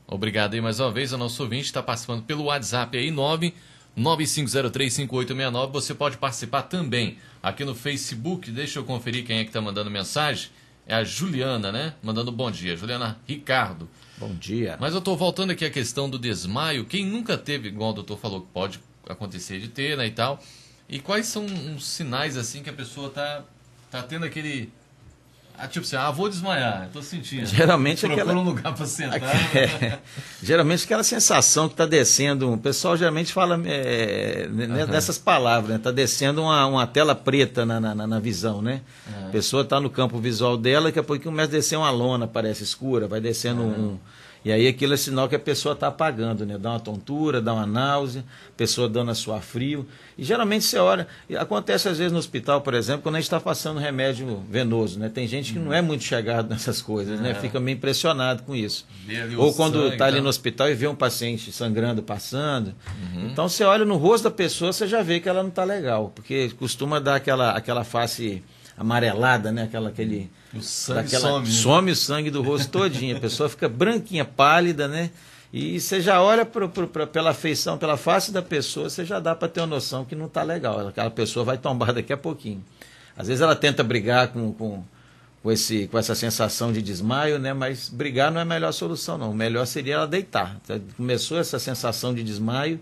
Obrigado 0.07 0.53
aí 0.53 0.61
mais 0.61 0.79
uma 0.79 0.91
vez. 0.91 1.13
O 1.13 1.17
nosso 1.17 1.41
ouvinte 1.41 1.65
está 1.65 1.81
participando 1.81 2.21
pelo 2.23 2.43
WhatsApp 2.43 2.95
aí, 2.95 3.09
9 3.09 3.53
95035869. 3.97 5.71
Você 5.71 5.93
pode 5.93 6.17
participar 6.17 6.63
também 6.63 7.17
aqui 7.41 7.63
no 7.63 7.75
Facebook. 7.75 8.51
Deixa 8.51 8.79
eu 8.79 8.83
conferir 8.83 9.25
quem 9.25 9.39
é 9.39 9.43
que 9.43 9.49
está 9.49 9.61
mandando 9.61 9.89
mensagem. 9.89 10.49
É 10.87 10.95
a 10.95 11.03
Juliana, 11.03 11.71
né? 11.71 11.93
Mandando 12.03 12.31
bom 12.31 12.51
dia. 12.51 12.75
Juliana 12.77 13.19
Ricardo. 13.27 13.89
Bom 14.17 14.33
dia. 14.33 14.77
Mas 14.79 14.93
eu 14.93 14.99
estou 14.99 15.17
voltando 15.17 15.51
aqui 15.51 15.65
à 15.65 15.69
questão 15.69 16.09
do 16.09 16.19
desmaio. 16.19 16.85
Quem 16.85 17.05
nunca 17.05 17.37
teve, 17.37 17.69
igual 17.69 17.91
o 17.91 17.93
doutor 17.93 18.17
falou 18.17 18.41
que 18.41 18.47
pode 18.47 18.79
acontecer 19.07 19.59
de 19.59 19.67
ter, 19.67 19.97
né, 19.97 20.07
e 20.07 20.11
tal. 20.11 20.41
E 20.87 20.99
quais 20.99 21.25
são 21.25 21.45
os 21.75 21.85
sinais, 21.85 22.37
assim, 22.37 22.61
que 22.61 22.69
a 22.69 22.73
pessoa 22.73 23.07
está 23.07 23.43
tá 23.89 24.03
tendo 24.03 24.25
aquele 24.25 24.71
Ah, 25.57 25.67
tipo 25.67 25.85
assim, 25.85 25.95
ah, 25.95 26.11
vou 26.11 26.27
desmaiar, 26.29 26.89
tô 26.91 27.01
sentindo. 27.01 27.45
Geralmente 27.45 28.01
Procura 28.01 28.23
aquela... 28.23 28.39
um 28.39 28.43
lugar 28.43 28.73
para 28.73 28.85
sentar. 28.85 29.21
É, 29.55 29.99
geralmente 30.41 30.83
aquela 30.83 31.03
sensação 31.03 31.67
que 31.67 31.73
está 31.73 31.85
descendo, 31.85 32.51
o 32.51 32.57
pessoal 32.57 32.97
geralmente 32.97 33.31
fala 33.31 33.59
é, 33.65 34.47
uhum. 34.49 34.87
nessas 34.87 35.17
palavras, 35.17 35.77
está 35.77 35.91
né? 35.91 35.95
Descendo 35.95 36.41
uma, 36.41 36.65
uma 36.65 36.87
tela 36.87 37.15
preta 37.15 37.65
na, 37.65 37.79
na, 37.79 37.95
na 37.95 38.19
visão, 38.19 38.61
né? 38.61 38.81
Uhum. 39.07 39.27
A 39.27 39.31
pessoa 39.31 39.63
está 39.63 39.79
no 39.79 39.89
campo 39.89 40.19
visual 40.19 40.57
dela, 40.57 40.85
daqui 40.85 40.99
a 40.99 41.03
pouquinho 41.03 41.31
começa 41.31 41.49
a 41.49 41.51
descer 41.51 41.77
uma 41.77 41.89
lona, 41.89 42.27
parece 42.27 42.63
escura, 42.63 43.07
vai 43.07 43.21
descendo 43.21 43.61
uhum. 43.61 43.93
um 43.93 43.99
e 44.45 44.51
aí 44.51 44.67
aquilo 44.67 44.93
é 44.93 44.97
sinal 44.97 45.27
que 45.27 45.35
a 45.35 45.39
pessoa 45.39 45.73
está 45.73 45.87
apagando, 45.87 46.45
né? 46.45 46.55
Dá 46.55 46.69
uma 46.69 46.79
tontura, 46.79 47.41
dá 47.41 47.51
uma 47.51 47.65
náusea, 47.65 48.23
a 48.47 48.51
pessoa 48.55 48.87
dando 48.87 49.09
a 49.09 49.15
suar 49.15 49.41
frio. 49.41 49.87
E 50.15 50.23
geralmente 50.23 50.65
você 50.65 50.77
olha, 50.77 51.07
acontece 51.35 51.89
às 51.89 51.97
vezes 51.97 52.13
no 52.13 52.19
hospital, 52.19 52.61
por 52.61 52.75
exemplo, 52.75 53.01
quando 53.01 53.15
a 53.15 53.17
gente 53.17 53.25
está 53.25 53.39
passando 53.39 53.79
remédio 53.79 54.43
venoso, 54.47 54.99
né? 54.99 55.09
Tem 55.09 55.27
gente 55.27 55.51
que 55.51 55.57
não 55.57 55.73
é 55.73 55.81
muito 55.81 56.03
chegado 56.03 56.47
nessas 56.53 56.79
coisas, 56.79 57.19
né? 57.19 57.31
É. 57.31 57.33
Fica 57.33 57.59
meio 57.59 57.75
impressionado 57.75 58.43
com 58.43 58.55
isso. 58.55 58.85
Ou 59.35 59.51
quando 59.51 59.87
está 59.87 60.05
ali 60.05 60.21
no 60.21 60.29
hospital 60.29 60.69
e 60.69 60.75
vê 60.75 60.85
um 60.85 60.95
paciente 60.95 61.51
sangrando, 61.51 62.03
passando. 62.03 62.67
Uhum. 63.15 63.29
Então 63.31 63.49
você 63.49 63.63
olha 63.63 63.83
no 63.83 63.97
rosto 63.97 64.25
da 64.25 64.31
pessoa, 64.31 64.71
você 64.71 64.87
já 64.87 65.01
vê 65.01 65.19
que 65.19 65.27
ela 65.27 65.41
não 65.41 65.49
está 65.49 65.63
legal, 65.63 66.11
porque 66.13 66.51
costuma 66.59 66.99
dar 66.99 67.15
aquela, 67.15 67.53
aquela 67.53 67.83
face 67.83 68.43
amarelada, 68.77 69.51
né? 69.51 69.63
Aquela, 69.63 69.89
aquele 69.89 70.29
o 70.57 70.61
sangue 70.61 71.03
daquela, 71.03 71.29
some. 71.29 71.47
Né? 71.47 71.53
Some 71.53 71.91
o 71.91 71.95
sangue 71.95 72.31
do 72.31 72.41
rosto 72.41 72.69
todinho. 72.69 73.17
A 73.17 73.19
pessoa 73.19 73.49
fica 73.49 73.67
branquinha, 73.67 74.25
pálida, 74.25 74.87
né? 74.87 75.11
E 75.53 75.79
você 75.79 76.01
já 76.01 76.21
olha 76.21 76.45
pro, 76.45 76.67
pro, 76.67 76.87
pro, 76.87 77.07
pela 77.07 77.33
feição, 77.33 77.77
pela 77.77 77.95
face 77.95 78.31
da 78.31 78.41
pessoa, 78.41 78.89
você 78.89 79.05
já 79.05 79.21
dá 79.21 79.33
para 79.33 79.47
ter 79.47 79.61
uma 79.61 79.67
noção 79.67 80.03
que 80.03 80.13
não 80.13 80.25
está 80.25 80.43
legal. 80.43 80.87
Aquela 80.87 81.09
pessoa 81.09 81.45
vai 81.45 81.57
tombar 81.57 81.93
daqui 81.93 82.11
a 82.11 82.17
pouquinho. 82.17 82.61
Às 83.15 83.27
vezes 83.27 83.41
ela 83.41 83.55
tenta 83.55 83.81
brigar 83.81 84.29
com, 84.29 84.51
com, 84.51 84.83
com, 85.41 85.51
esse, 85.51 85.87
com 85.87 85.97
essa 85.97 86.13
sensação 86.13 86.73
de 86.73 86.81
desmaio, 86.81 87.39
né? 87.39 87.53
mas 87.53 87.87
brigar 87.87 88.31
não 88.31 88.39
é 88.39 88.41
a 88.41 88.45
melhor 88.45 88.73
solução, 88.73 89.17
não. 89.17 89.31
O 89.31 89.33
melhor 89.33 89.65
seria 89.65 89.95
ela 89.95 90.07
deitar. 90.07 90.59
Começou 90.97 91.39
essa 91.39 91.57
sensação 91.57 92.13
de 92.13 92.21
desmaio, 92.21 92.77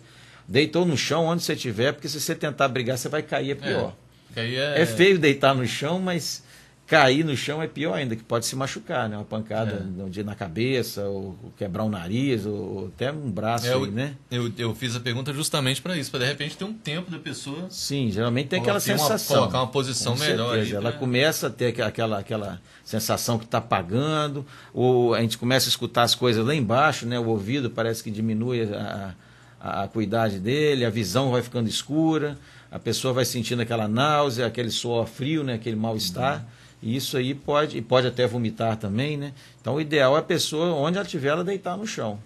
deitou 0.48 0.84
no 0.84 0.98
chão 0.98 1.25
onde 1.25 1.44
você 1.44 1.53
estiver, 1.53 1.94
porque 1.94 2.10
se 2.10 2.20
você 2.20 2.34
tentar 2.34 2.68
brigar, 2.70 2.98
você 2.98 3.08
vai 3.08 3.22
cair, 3.22 3.51
é 3.51 3.56
pior. 3.56 3.94
É, 4.36 4.42
é... 4.42 4.82
é 4.82 4.86
feio 4.88 5.20
deitar 5.20 5.53
no 5.53 5.68
chão, 5.68 6.00
mas 6.00 6.44
cair 6.86 7.24
no 7.24 7.36
chão 7.36 7.62
é 7.62 7.68
pior 7.68 7.94
ainda, 7.94 8.16
que 8.16 8.24
pode 8.24 8.46
se 8.46 8.56
machucar, 8.56 9.08
né? 9.08 9.16
Uma 9.16 9.24
pancada 9.24 9.86
é. 10.18 10.24
na 10.24 10.36
cabeça, 10.36 11.04
ou 11.04 11.38
quebrar 11.58 11.84
o 11.84 11.90
nariz, 11.90 12.46
ou 12.46 12.92
até 12.94 13.12
um 13.12 13.32
braço 13.32 13.68
é, 13.68 13.74
aí, 13.74 13.90
né? 13.90 14.16
Eu, 14.30 14.52
eu 14.58 14.75
fiz 14.75 14.96
a 14.96 15.00
pergunta 15.00 15.34
justamente 15.34 15.82
para 15.82 15.98
isso, 15.98 16.12
para 16.12 16.22
de 16.22 16.25
repente 16.25 16.58
ter 16.58 16.66
um 16.66 16.74
tempo 16.74 17.10
da 17.10 17.18
pessoa. 17.18 17.68
Sim, 17.70 18.12
geralmente 18.12 18.50
tem 18.50 18.60
aquela 18.60 18.80
sensação. 18.80 19.38
Uma, 19.38 19.42
colocar 19.44 19.60
uma 19.60 19.72
posição 19.72 20.16
melhor. 20.18 20.56
Aí, 20.56 20.72
Ela 20.72 20.92
começa 20.92 21.48
a 21.48 21.50
ter 21.50 21.82
aquela, 21.82 22.20
aquela 22.20 22.62
sensação 22.84 23.40
que 23.40 23.46
está 23.46 23.60
apagando, 23.60 24.46
ou 24.74 25.13
a 25.13 25.22
gente 25.22 25.38
começa 25.38 25.68
a 25.68 25.70
escutar 25.70 26.04
as 26.04 26.13
coisas 26.13 26.46
lá 26.46 26.54
embaixo, 26.54 27.06
né? 27.06 27.18
O 27.18 27.28
ouvido 27.28 27.70
parece 27.70 28.04
que 28.04 28.12
diminui 28.12 28.62
a, 28.63 29.16
a, 29.60 29.80
a 29.80 29.84
acuidade 29.84 30.38
dele, 30.38 30.84
a 30.84 30.90
visão 30.90 31.32
vai 31.32 31.42
ficando 31.42 31.70
escura, 31.70 32.38
a 32.70 32.78
pessoa 32.78 33.13
vai 33.13 33.24
sentindo 33.24 33.62
aquela 33.62 33.88
náusea, 33.88 34.46
aquele 34.46 34.70
suor 34.70 35.08
frio, 35.08 35.46
né? 35.46 35.54
Aquele 35.54 35.78
mal-estar. 35.78 36.40
Uhum. 36.40 36.62
E 36.84 36.98
isso 36.98 37.16
aí 37.16 37.34
pode, 37.34 37.78
e 37.78 37.82
pode 37.82 38.06
até 38.06 38.28
vomitar 38.28 38.75
também, 38.75 39.16
né? 39.16 39.32
Então 39.62 39.75
o 39.75 39.82
ideal 39.82 40.18
é 40.18 40.20
a 40.20 40.24
pessoa, 40.24 40.74
onde 40.75 40.98
ela 40.98 41.06
estiver, 41.06 41.30
ela 41.30 41.44
deitar 41.44 41.78
no 41.78 41.88
chão. 41.88 42.20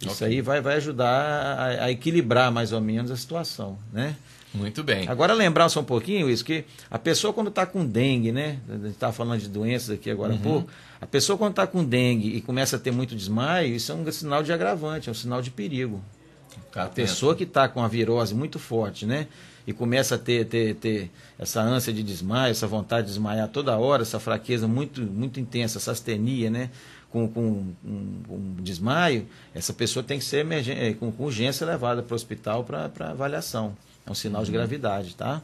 Isso 0.00 0.24
okay. 0.24 0.26
aí 0.26 0.40
vai, 0.40 0.60
vai 0.60 0.74
ajudar 0.76 1.06
a, 1.08 1.84
a, 1.84 1.90
equilibrar 1.92 2.50
mais 2.50 2.72
ou 2.72 2.80
menos 2.80 3.12
a 3.12 3.16
situação, 3.16 3.78
né? 3.92 4.16
Muito 4.52 4.82
bem. 4.82 5.08
Agora 5.08 5.32
lembrar 5.32 5.68
só 5.68 5.80
um 5.80 5.84
pouquinho 5.84 6.28
isso, 6.28 6.44
que 6.44 6.64
a 6.90 6.98
pessoa 6.98 7.32
quando 7.32 7.48
está 7.48 7.64
com 7.64 7.86
dengue, 7.86 8.32
né? 8.32 8.58
A 8.68 8.72
gente 8.72 8.88
estava 8.88 9.12
falando 9.12 9.40
de 9.40 9.48
doenças 9.48 9.90
aqui 9.90 10.10
agora 10.10 10.32
uhum. 10.32 10.38
há 10.38 10.42
pouco. 10.42 10.70
A 11.00 11.06
pessoa 11.06 11.38
quando 11.38 11.52
está 11.52 11.66
com 11.66 11.84
dengue 11.84 12.36
e 12.36 12.40
começa 12.40 12.76
a 12.76 12.78
ter 12.78 12.90
muito 12.90 13.14
desmaio, 13.14 13.74
isso 13.74 13.92
é 13.92 13.94
um 13.94 14.10
sinal 14.10 14.42
de 14.42 14.52
agravante, 14.52 15.08
é 15.08 15.12
um 15.12 15.14
sinal 15.14 15.40
de 15.40 15.50
perigo. 15.50 16.02
A 16.74 16.86
pessoa 16.86 17.34
que 17.34 17.44
está 17.44 17.68
com 17.68 17.82
a 17.82 17.88
virose 17.88 18.34
muito 18.34 18.58
forte, 18.58 19.06
né? 19.06 19.26
e 19.66 19.72
começa 19.72 20.16
a 20.16 20.18
ter, 20.18 20.46
ter, 20.46 20.74
ter 20.74 21.10
essa 21.38 21.60
ânsia 21.60 21.92
de 21.92 22.02
desmaio, 22.02 22.50
essa 22.50 22.66
vontade 22.66 23.06
de 23.06 23.12
desmaiar 23.12 23.48
toda 23.48 23.76
hora, 23.76 24.02
essa 24.02 24.18
fraqueza 24.18 24.66
muito, 24.66 25.00
muito 25.02 25.38
intensa, 25.38 25.78
essa 25.78 25.92
astenia, 25.92 26.50
né? 26.50 26.70
Com, 27.10 27.28
com 27.28 27.42
um, 27.84 28.22
um, 28.30 28.56
desmaio, 28.62 29.28
essa 29.54 29.74
pessoa 29.74 30.02
tem 30.02 30.18
que 30.18 30.24
ser 30.24 30.50
eh, 30.50 30.94
com, 30.94 31.12
com 31.12 31.24
urgência 31.24 31.66
levada 31.66 32.02
para 32.02 32.14
o 32.14 32.16
hospital 32.16 32.64
para 32.64 33.10
avaliação. 33.10 33.76
É 34.06 34.10
um 34.10 34.14
sinal 34.14 34.40
uhum. 34.40 34.46
de 34.46 34.52
gravidade, 34.52 35.14
tá? 35.14 35.42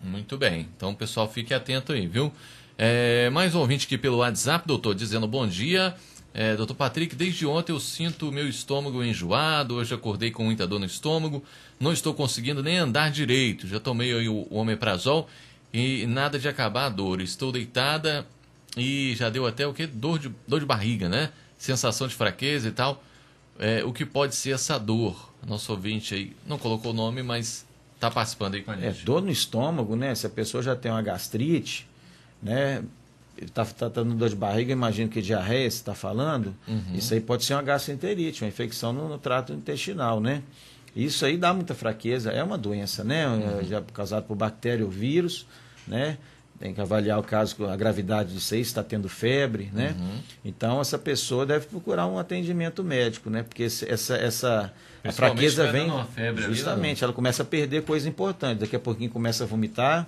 Muito 0.00 0.38
bem. 0.38 0.68
Então, 0.76 0.94
pessoal, 0.94 1.28
fique 1.28 1.52
atento 1.52 1.92
aí, 1.92 2.06
viu? 2.06 2.32
É, 2.78 3.28
mais 3.30 3.52
um 3.56 3.58
ouvinte 3.58 3.84
aqui 3.86 3.98
pelo 3.98 4.18
WhatsApp, 4.18 4.64
doutor, 4.64 4.94
dizendo 4.94 5.26
bom 5.26 5.44
dia. 5.44 5.92
É, 6.34 6.54
doutor 6.54 6.74
Patrick, 6.74 7.16
desde 7.16 7.46
ontem 7.46 7.72
eu 7.72 7.80
sinto 7.80 8.28
o 8.28 8.32
meu 8.32 8.48
estômago 8.48 9.02
enjoado, 9.02 9.76
hoje 9.76 9.94
acordei 9.94 10.30
com 10.30 10.44
muita 10.44 10.66
dor 10.66 10.78
no 10.78 10.86
estômago, 10.86 11.42
não 11.80 11.92
estou 11.92 12.14
conseguindo 12.14 12.62
nem 12.62 12.78
andar 12.78 13.10
direito, 13.10 13.66
já 13.66 13.80
tomei 13.80 14.12
aí 14.12 14.28
o, 14.28 14.46
omeprazol 14.50 15.28
e 15.72 16.06
nada 16.06 16.38
de 16.38 16.48
acabar 16.48 16.86
a 16.86 16.88
dor. 16.88 17.20
Estou 17.20 17.50
deitada 17.50 18.26
e 18.76 19.14
já 19.16 19.28
deu 19.28 19.46
até 19.46 19.66
o 19.66 19.72
que? 19.72 19.86
Dor 19.86 20.18
de, 20.18 20.32
dor 20.46 20.60
de 20.60 20.66
barriga, 20.66 21.08
né? 21.08 21.30
Sensação 21.58 22.06
de 22.06 22.14
fraqueza 22.14 22.68
e 22.68 22.72
tal. 22.72 23.02
É, 23.58 23.82
o 23.84 23.92
que 23.92 24.04
pode 24.04 24.34
ser 24.34 24.50
essa 24.50 24.78
dor? 24.78 25.32
Nosso 25.46 25.72
ouvinte 25.72 26.14
aí 26.14 26.36
não 26.46 26.58
colocou 26.58 26.92
o 26.92 26.94
nome, 26.94 27.22
mas 27.22 27.66
está 27.94 28.10
participando 28.10 28.54
aí 28.54 28.62
com 28.62 28.70
a 28.70 28.74
é, 28.74 28.92
gente. 28.92 29.02
É, 29.02 29.04
dor 29.04 29.22
no 29.22 29.30
estômago, 29.30 29.96
né? 29.96 30.14
Se 30.14 30.26
a 30.26 30.30
pessoa 30.30 30.62
já 30.62 30.76
tem 30.76 30.90
uma 30.90 31.02
gastrite, 31.02 31.88
né? 32.42 32.84
Está 33.42 33.64
tá 33.64 33.88
dando 33.88 34.14
dor 34.14 34.28
de 34.28 34.36
barriga, 34.36 34.72
imagino 34.72 35.08
que 35.08 35.22
diarreia, 35.22 35.70
você 35.70 35.76
está 35.76 35.94
falando, 35.94 36.54
uhum. 36.66 36.94
isso 36.94 37.14
aí 37.14 37.20
pode 37.20 37.44
ser 37.44 37.54
uma 37.54 37.62
gastroenterite, 37.62 38.42
uma 38.42 38.48
infecção 38.48 38.92
no, 38.92 39.08
no, 39.08 39.18
trato 39.18 39.52
intestinal, 39.52 40.20
né? 40.20 40.42
Isso 40.94 41.24
aí 41.24 41.36
dá 41.36 41.52
muita 41.52 41.74
fraqueza, 41.74 42.30
é 42.30 42.42
uma 42.42 42.58
doença, 42.58 43.04
né? 43.04 43.28
Uhum. 43.28 43.64
Já 43.64 43.82
causado 43.92 44.24
por 44.24 44.36
bactéria 44.36 44.84
ou 44.84 44.90
vírus, 44.90 45.46
né? 45.86 46.18
Tem 46.58 46.74
que 46.74 46.80
avaliar 46.80 47.20
o 47.20 47.22
caso, 47.22 47.66
a 47.66 47.76
gravidade 47.76 48.34
disso 48.34 48.52
aí, 48.54 48.64
se 48.64 48.70
está 48.70 48.82
tendo 48.82 49.08
febre, 49.08 49.70
né? 49.72 49.94
Uhum. 49.96 50.18
Então, 50.44 50.80
essa 50.80 50.98
pessoa 50.98 51.46
deve 51.46 51.66
procurar 51.66 52.06
um 52.08 52.18
atendimento 52.18 52.82
médico, 52.82 53.30
né? 53.30 53.44
Porque 53.44 53.62
essa, 53.62 54.16
essa 54.16 54.72
a 55.04 55.12
fraqueza 55.12 55.70
vem... 55.70 55.88
Justamente, 56.48 57.04
ali, 57.04 57.10
ela 57.10 57.12
começa 57.12 57.44
a 57.44 57.46
perder 57.46 57.84
coisas 57.84 58.08
importantes. 58.08 58.58
Daqui 58.58 58.74
a 58.74 58.80
pouquinho 58.80 59.08
começa 59.08 59.44
a 59.44 59.46
vomitar, 59.46 60.04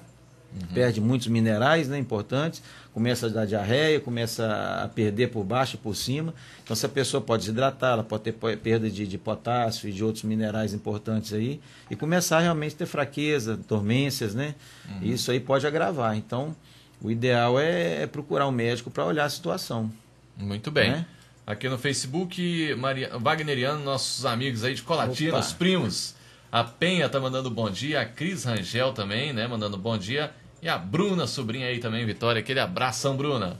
Uhum. 0.52 0.74
Perde 0.74 1.00
muitos 1.00 1.28
minerais 1.28 1.88
né, 1.88 1.98
importantes, 1.98 2.62
começa 2.92 3.26
a 3.26 3.28
dar 3.28 3.46
diarreia, 3.46 4.00
começa 4.00 4.82
a 4.82 4.88
perder 4.88 5.28
por 5.28 5.44
baixo 5.44 5.76
e 5.76 5.78
por 5.78 5.94
cima. 5.94 6.34
Então, 6.64 6.74
se 6.74 6.84
a 6.84 6.88
pessoa 6.88 7.20
pode 7.20 7.42
desidratar, 7.42 7.92
ela 7.92 8.02
pode 8.02 8.24
ter 8.24 8.32
perda 8.32 8.90
de, 8.90 9.06
de 9.06 9.18
potássio 9.18 9.88
e 9.88 9.92
de 9.92 10.02
outros 10.02 10.24
minerais 10.24 10.74
importantes 10.74 11.32
aí, 11.32 11.60
e 11.88 11.94
começar 11.94 12.38
a 12.38 12.40
realmente 12.40 12.74
ter 12.74 12.86
fraqueza, 12.86 13.56
dormências, 13.68 14.34
né? 14.34 14.54
Uhum. 14.88 15.02
Isso 15.02 15.30
aí 15.30 15.38
pode 15.38 15.66
agravar. 15.66 16.16
Então, 16.16 16.54
o 17.00 17.10
ideal 17.10 17.58
é, 17.58 18.02
é 18.02 18.06
procurar 18.06 18.48
um 18.48 18.52
médico 18.52 18.90
para 18.90 19.04
olhar 19.04 19.24
a 19.24 19.30
situação. 19.30 19.90
Muito 20.36 20.70
bem. 20.70 20.90
Né? 20.90 21.06
Aqui 21.46 21.68
no 21.68 21.78
Facebook, 21.78 22.74
Maria, 22.76 23.16
Wagneriano, 23.18 23.82
nossos 23.82 24.24
amigos 24.24 24.64
aí 24.64 24.74
de 24.74 24.82
Colatina, 24.82 25.38
os 25.38 25.52
primos. 25.52 26.14
A 26.52 26.64
Penha 26.64 27.08
tá 27.08 27.20
mandando 27.20 27.48
bom 27.48 27.70
dia, 27.70 28.00
a 28.00 28.04
Cris 28.04 28.44
Rangel 28.44 28.92
também, 28.92 29.32
né? 29.32 29.46
Mandando 29.46 29.76
bom 29.76 29.96
dia. 29.96 30.32
E 30.62 30.68
a 30.68 30.76
Bruna, 30.76 31.26
sobrinha 31.26 31.66
aí 31.66 31.78
também, 31.78 32.04
Vitória. 32.04 32.40
Aquele 32.40 32.60
abração, 32.60 33.16
Bruna. 33.16 33.56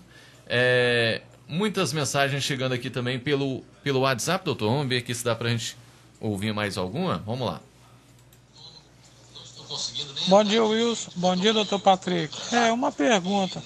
É, 0.46 1.22
muitas 1.48 1.92
mensagens 1.92 2.42
chegando 2.44 2.72
aqui 2.72 2.90
também 2.90 3.18
pelo, 3.18 3.62
pelo 3.82 4.00
WhatsApp, 4.00 4.44
doutor. 4.44 4.70
Vamos 4.70 4.88
ver 4.88 4.98
aqui 4.98 5.14
se 5.14 5.24
dá 5.24 5.34
pra 5.34 5.48
gente 5.48 5.76
ouvir 6.20 6.52
mais 6.52 6.76
alguma. 6.76 7.18
Vamos 7.26 7.46
lá. 7.46 7.60
Bom 10.26 10.44
dia, 10.44 10.62
Wilson. 10.62 11.10
Bom 11.16 11.36
dia, 11.36 11.52
doutor 11.52 11.78
Patrick. 11.78 12.36
É, 12.54 12.72
uma 12.72 12.92
pergunta. 12.92 13.62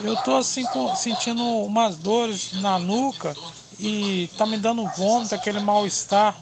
Eu 0.00 0.16
tô 0.16 0.36
assim, 0.36 0.64
sentindo 0.96 1.42
umas 1.42 1.96
dores 1.96 2.54
na 2.54 2.78
nuca 2.78 3.36
e 3.78 4.28
tá 4.36 4.46
me 4.46 4.56
dando 4.56 4.86
vômito, 4.96 5.34
aquele 5.34 5.60
mal-estar 5.60 6.36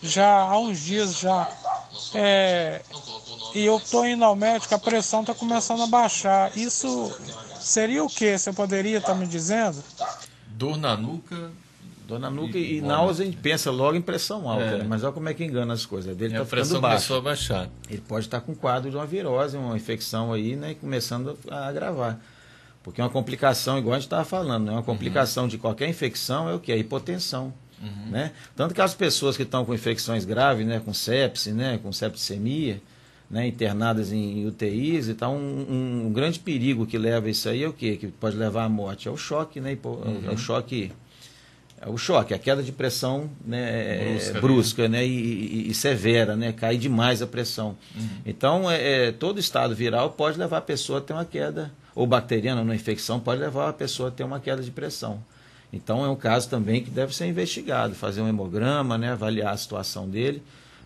já 0.00 0.42
há 0.42 0.58
uns 0.58 0.80
dias 0.80 1.18
já. 1.18 1.50
É, 2.14 2.82
e 3.54 3.64
eu 3.64 3.76
estou 3.76 4.06
indo 4.06 4.24
ao 4.24 4.34
médico, 4.34 4.74
a 4.74 4.78
pressão 4.78 5.20
está 5.20 5.34
começando 5.34 5.82
a 5.82 5.86
baixar. 5.86 6.56
Isso 6.56 7.12
seria 7.60 8.04
o 8.04 8.08
que? 8.08 8.36
Você 8.36 8.52
poderia 8.52 8.98
estar 8.98 9.12
tá 9.12 9.14
me 9.14 9.26
dizendo? 9.26 9.82
Dor 10.48 10.76
na 10.76 10.96
nuca. 10.96 11.50
Dor 12.06 12.18
na 12.18 12.30
nuca 12.30 12.58
e, 12.58 12.78
e 12.78 12.80
náusea, 12.80 13.24
a 13.24 13.26
gente 13.26 13.38
pensa 13.38 13.70
logo 13.70 13.96
em 13.96 14.02
pressão 14.02 14.48
alta, 14.48 14.64
é. 14.64 14.78
né? 14.78 14.84
mas 14.86 15.04
olha 15.04 15.12
como 15.12 15.28
é 15.28 15.34
que 15.34 15.44
engana 15.44 15.72
as 15.72 15.86
coisas. 15.86 16.14
Dele 16.16 16.34
tá 16.34 16.42
a 16.42 16.44
pressão 16.44 16.80
baixo. 16.80 16.96
começou 16.96 17.18
a 17.18 17.20
baixar. 17.20 17.68
Ele 17.88 18.02
pode 18.06 18.26
estar 18.26 18.40
com 18.40 18.54
quadro 18.54 18.90
de 18.90 18.96
uma 18.96 19.06
virose, 19.06 19.56
uma 19.56 19.76
infecção 19.76 20.32
aí, 20.32 20.56
né? 20.56 20.74
Começando 20.74 21.38
a 21.48 21.68
agravar. 21.68 22.18
Porque 22.82 23.00
uma 23.00 23.10
complicação, 23.10 23.78
igual 23.78 23.94
a 23.94 23.98
gente 23.98 24.06
estava 24.06 24.24
falando, 24.24 24.66
né? 24.66 24.72
uma 24.72 24.82
complicação 24.82 25.44
uhum. 25.44 25.48
de 25.48 25.58
qualquer 25.58 25.88
infecção 25.88 26.48
é 26.48 26.54
o 26.54 26.58
que? 26.58 26.72
A 26.72 26.76
hipotensão. 26.76 27.54
Uhum. 27.80 28.10
Né? 28.10 28.32
Tanto 28.56 28.74
que 28.74 28.80
as 28.80 28.94
pessoas 28.94 29.36
que 29.36 29.44
estão 29.44 29.64
com 29.64 29.72
infecções 29.72 30.24
graves, 30.24 30.66
né? 30.66 30.80
com 30.84 30.92
sepse, 30.92 31.52
né? 31.52 31.78
com 31.82 31.92
septicemia, 31.92 32.80
né, 33.32 33.46
internadas 33.46 34.12
em 34.12 34.46
UTIs 34.46 35.08
e 35.08 35.14
tal. 35.14 35.32
Um, 35.32 36.04
um, 36.06 36.12
grande 36.12 36.38
perigo 36.38 36.86
que 36.86 36.98
leva 36.98 37.30
isso 37.30 37.48
aí 37.48 37.62
é 37.62 37.68
o 37.68 37.72
quê? 37.72 37.96
Que 37.96 38.08
pode 38.08 38.36
levar 38.36 38.64
à 38.64 38.68
morte? 38.68 39.08
É 39.08 39.10
o 39.10 39.16
choque, 39.16 39.58
né? 39.58 39.76
Uhum. 39.82 40.24
É 40.28 40.30
o 40.30 40.36
choque. 40.36 40.92
É 41.80 41.88
o 41.88 41.96
choque, 41.96 42.32
a 42.32 42.38
queda 42.38 42.62
de 42.62 42.70
pressão 42.70 43.28
né, 43.44 44.12
brusca, 44.12 44.40
brusca 44.40 44.88
né, 44.88 45.04
e, 45.04 45.10
e, 45.10 45.70
e, 45.70 45.74
severa, 45.74 46.36
né, 46.36 46.52
cai 46.52 46.76
demais 46.76 47.20
a 47.20 47.26
pressão. 47.26 47.76
Uhum. 47.96 48.08
Então, 48.24 48.70
é, 48.70 49.08
é, 49.08 49.12
todo 49.12 49.40
estado 49.40 49.74
viral 49.74 50.10
pode 50.10 50.38
levar 50.38 50.58
a 50.58 50.60
pessoa 50.60 51.00
a 51.00 51.02
ter 51.02 51.12
uma 51.12 51.24
queda, 51.24 51.72
ou 51.92 52.06
bacteriana, 52.06 52.62
uma 52.62 52.76
infecção, 52.76 53.18
pode 53.18 53.40
levar 53.40 53.68
a 53.68 53.72
pessoa 53.72 54.10
a 54.10 54.12
ter 54.12 54.22
uma 54.22 54.38
queda 54.38 54.62
de 54.62 54.70
pressão. 54.70 55.24
Então, 55.72 56.04
é 56.04 56.08
um 56.08 56.14
caso 56.14 56.48
também 56.48 56.84
que 56.84 56.90
deve 56.90 57.12
ser 57.16 57.26
investigado, 57.26 57.96
fazer 57.96 58.20
um 58.20 58.28
hemograma, 58.28 58.96
né, 58.96 59.10
avaliar 59.10 59.52
a 59.52 59.56
situação 59.56 60.08
dele 60.08 60.40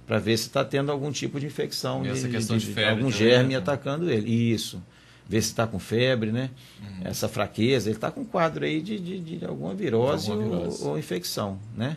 para 0.06 0.18
ver 0.18 0.36
se 0.36 0.46
está 0.46 0.64
tendo 0.64 0.92
algum 0.92 1.10
tipo 1.10 1.40
de 1.40 1.46
infecção, 1.46 2.02
de, 2.02 2.28
questão 2.28 2.56
de, 2.56 2.66
de, 2.66 2.72
febre 2.72 2.90
algum 2.90 3.10
germe 3.10 3.54
né? 3.54 3.56
atacando 3.56 4.10
ele. 4.10 4.30
Isso. 4.30 4.82
Ver 5.28 5.42
se 5.42 5.48
está 5.48 5.66
com 5.66 5.80
febre, 5.80 6.30
né? 6.30 6.50
Uhum. 6.80 7.00
Essa 7.04 7.28
fraqueza. 7.28 7.88
Ele 7.88 7.96
está 7.96 8.12
com 8.12 8.20
um 8.20 8.24
quadro 8.24 8.64
aí 8.64 8.80
de, 8.80 8.98
de, 8.98 9.18
de 9.18 9.44
alguma 9.44 9.74
virose, 9.74 10.30
alguma 10.30 10.58
virose. 10.58 10.84
Ou, 10.84 10.90
ou, 10.90 10.98
infecção, 10.98 11.58
né? 11.76 11.96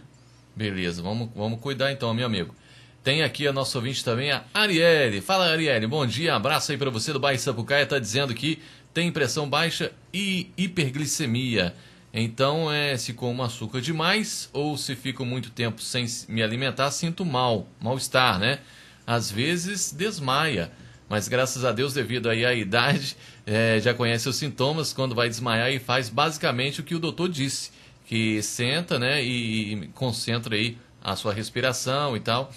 Beleza, 0.56 1.02
vamos, 1.04 1.30
vamos 1.36 1.60
cuidar 1.60 1.92
então, 1.92 2.12
meu 2.14 2.26
amigo. 2.26 2.56
Tem 3.04 3.22
aqui 3.22 3.48
a 3.48 3.54
nossa 3.54 3.78
ouvinte 3.78 4.04
também, 4.04 4.32
a 4.32 4.44
Arielle. 4.54 5.22
Fala, 5.22 5.52
Arielle. 5.52 5.86
Bom 5.86 6.06
dia, 6.06 6.36
abraço 6.36 6.72
aí 6.72 6.78
para 6.78 6.90
você 6.90 7.14
do 7.14 7.20
bairro 7.20 7.40
Sapucaia. 7.40 7.84
Está 7.84 8.00
dizendo 8.00 8.34
que 8.34 8.60
tem 8.94 9.12
pressão 9.12 9.48
baixa 9.48 9.92
e 10.12 10.52
hiperglicemia. 10.58 11.74
Então, 12.14 12.72
é, 12.72 12.98
se 12.98 13.14
como 13.14 13.44
açúcar 13.44 13.82
demais 13.82 14.50
ou 14.52 14.78
se 14.78 14.96
fico 14.96 15.24
muito 15.26 15.52
tempo 15.52 15.82
sem 15.82 16.06
me 16.28 16.42
alimentar, 16.42 16.90
sinto 16.92 17.24
mal, 17.24 17.68
mal-estar, 17.80 18.40
né? 18.40 18.60
Às 19.06 19.30
vezes 19.30 19.92
desmaia, 19.92 20.72
mas 21.08 21.28
graças 21.28 21.64
a 21.66 21.72
Deus, 21.72 21.94
devido 21.94 22.30
aí 22.30 22.46
à 22.46 22.54
idade, 22.54 23.16
é, 23.46 23.80
já 23.80 23.94
conhece 23.94 24.28
os 24.28 24.36
sintomas 24.36 24.92
quando 24.94 25.14
vai 25.14 25.30
desmaiar 25.30 25.72
e 25.72 25.80
faz 25.80 26.10
basicamente 26.10 26.80
o 26.82 26.84
que 26.84 26.96
o 26.96 27.00
doutor 27.00 27.30
disse, 27.30 27.72
que 28.06 28.42
senta, 28.42 28.98
né, 28.98 29.24
e 29.24 29.88
concentra 29.94 30.56
aí 30.56 30.78
a 31.04 31.16
sua 31.16 31.34
respiração 31.34 32.18
e 32.18 32.20
tal, 32.20 32.52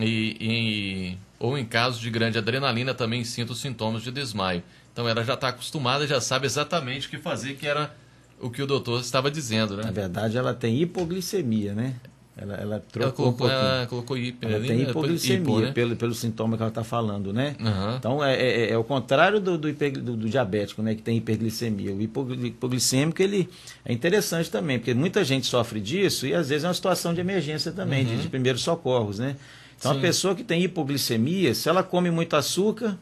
e, 0.00 0.36
e 0.40 1.18
ou 1.38 1.56
em 1.56 1.64
caso 1.64 2.00
de 2.00 2.10
grande 2.10 2.38
adrenalina 2.38 2.92
também 2.92 3.24
sinto 3.24 3.52
os 3.52 3.60
sintomas 3.60 4.02
de 4.02 4.10
desmaio. 4.10 4.62
Então 4.92 5.08
ela 5.08 5.22
já 5.22 5.34
está 5.34 5.48
acostumada, 5.48 6.06
já 6.06 6.20
sabe 6.20 6.46
exatamente 6.46 7.06
o 7.06 7.10
que 7.10 7.18
fazer, 7.18 7.54
que 7.54 7.66
era 7.66 7.94
o 8.40 8.50
que 8.50 8.62
o 8.62 8.66
doutor 8.66 9.00
estava 9.00 9.30
dizendo, 9.30 9.76
né? 9.76 9.84
Na 9.84 9.90
verdade, 9.90 10.36
ela 10.36 10.54
tem 10.54 10.80
hipoglicemia, 10.80 11.74
né? 11.74 11.94
Ela, 12.38 12.54
ela 12.56 12.84
trocou 12.92 13.02
ela 13.02 13.12
colocou, 13.12 13.46
um 13.46 13.50
ela 13.50 13.86
colocou 13.86 14.18
hiper, 14.18 14.50
ela 14.50 14.62
tem 14.62 14.82
hipoglicemia 14.82 15.38
hipo, 15.38 15.58
né? 15.58 15.72
pelo, 15.72 15.96
pelo 15.96 16.14
sintoma 16.14 16.54
que 16.54 16.62
ela 16.62 16.68
está 16.68 16.84
falando, 16.84 17.32
né? 17.32 17.56
Uhum. 17.58 17.96
Então 17.96 18.22
é, 18.22 18.36
é, 18.36 18.70
é, 18.72 18.76
o 18.76 18.84
contrário 18.84 19.40
do, 19.40 19.56
do, 19.56 19.70
hiper, 19.70 19.92
do, 19.92 20.14
do, 20.14 20.28
diabético, 20.28 20.82
né? 20.82 20.94
Que 20.94 21.00
tem 21.00 21.16
hiperglicemia. 21.16 21.94
O 21.94 22.02
hipoglicêmico 22.02 23.22
ele 23.22 23.48
é 23.82 23.90
interessante 23.90 24.50
também, 24.50 24.78
porque 24.78 24.92
muita 24.92 25.24
gente 25.24 25.46
sofre 25.46 25.80
disso 25.80 26.26
e 26.26 26.34
às 26.34 26.50
vezes 26.50 26.64
é 26.64 26.68
uma 26.68 26.74
situação 26.74 27.14
de 27.14 27.22
emergência 27.22 27.72
também, 27.72 28.04
uhum. 28.04 28.16
de, 28.16 28.22
de 28.24 28.28
primeiros 28.28 28.60
socorros, 28.60 29.18
né? 29.18 29.34
Então 29.78 29.92
Sim. 29.92 29.98
a 29.98 30.00
pessoa 30.02 30.34
que 30.34 30.44
tem 30.44 30.62
hipoglicemia, 30.62 31.54
se 31.54 31.70
ela 31.70 31.82
come 31.82 32.10
muito 32.10 32.36
açúcar, 32.36 32.98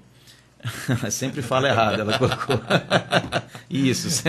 sempre 1.11 1.43
fala 1.43 1.69
errado, 1.69 2.01
ela 2.01 2.19
colocou. 2.19 2.61
Isso. 3.69 4.25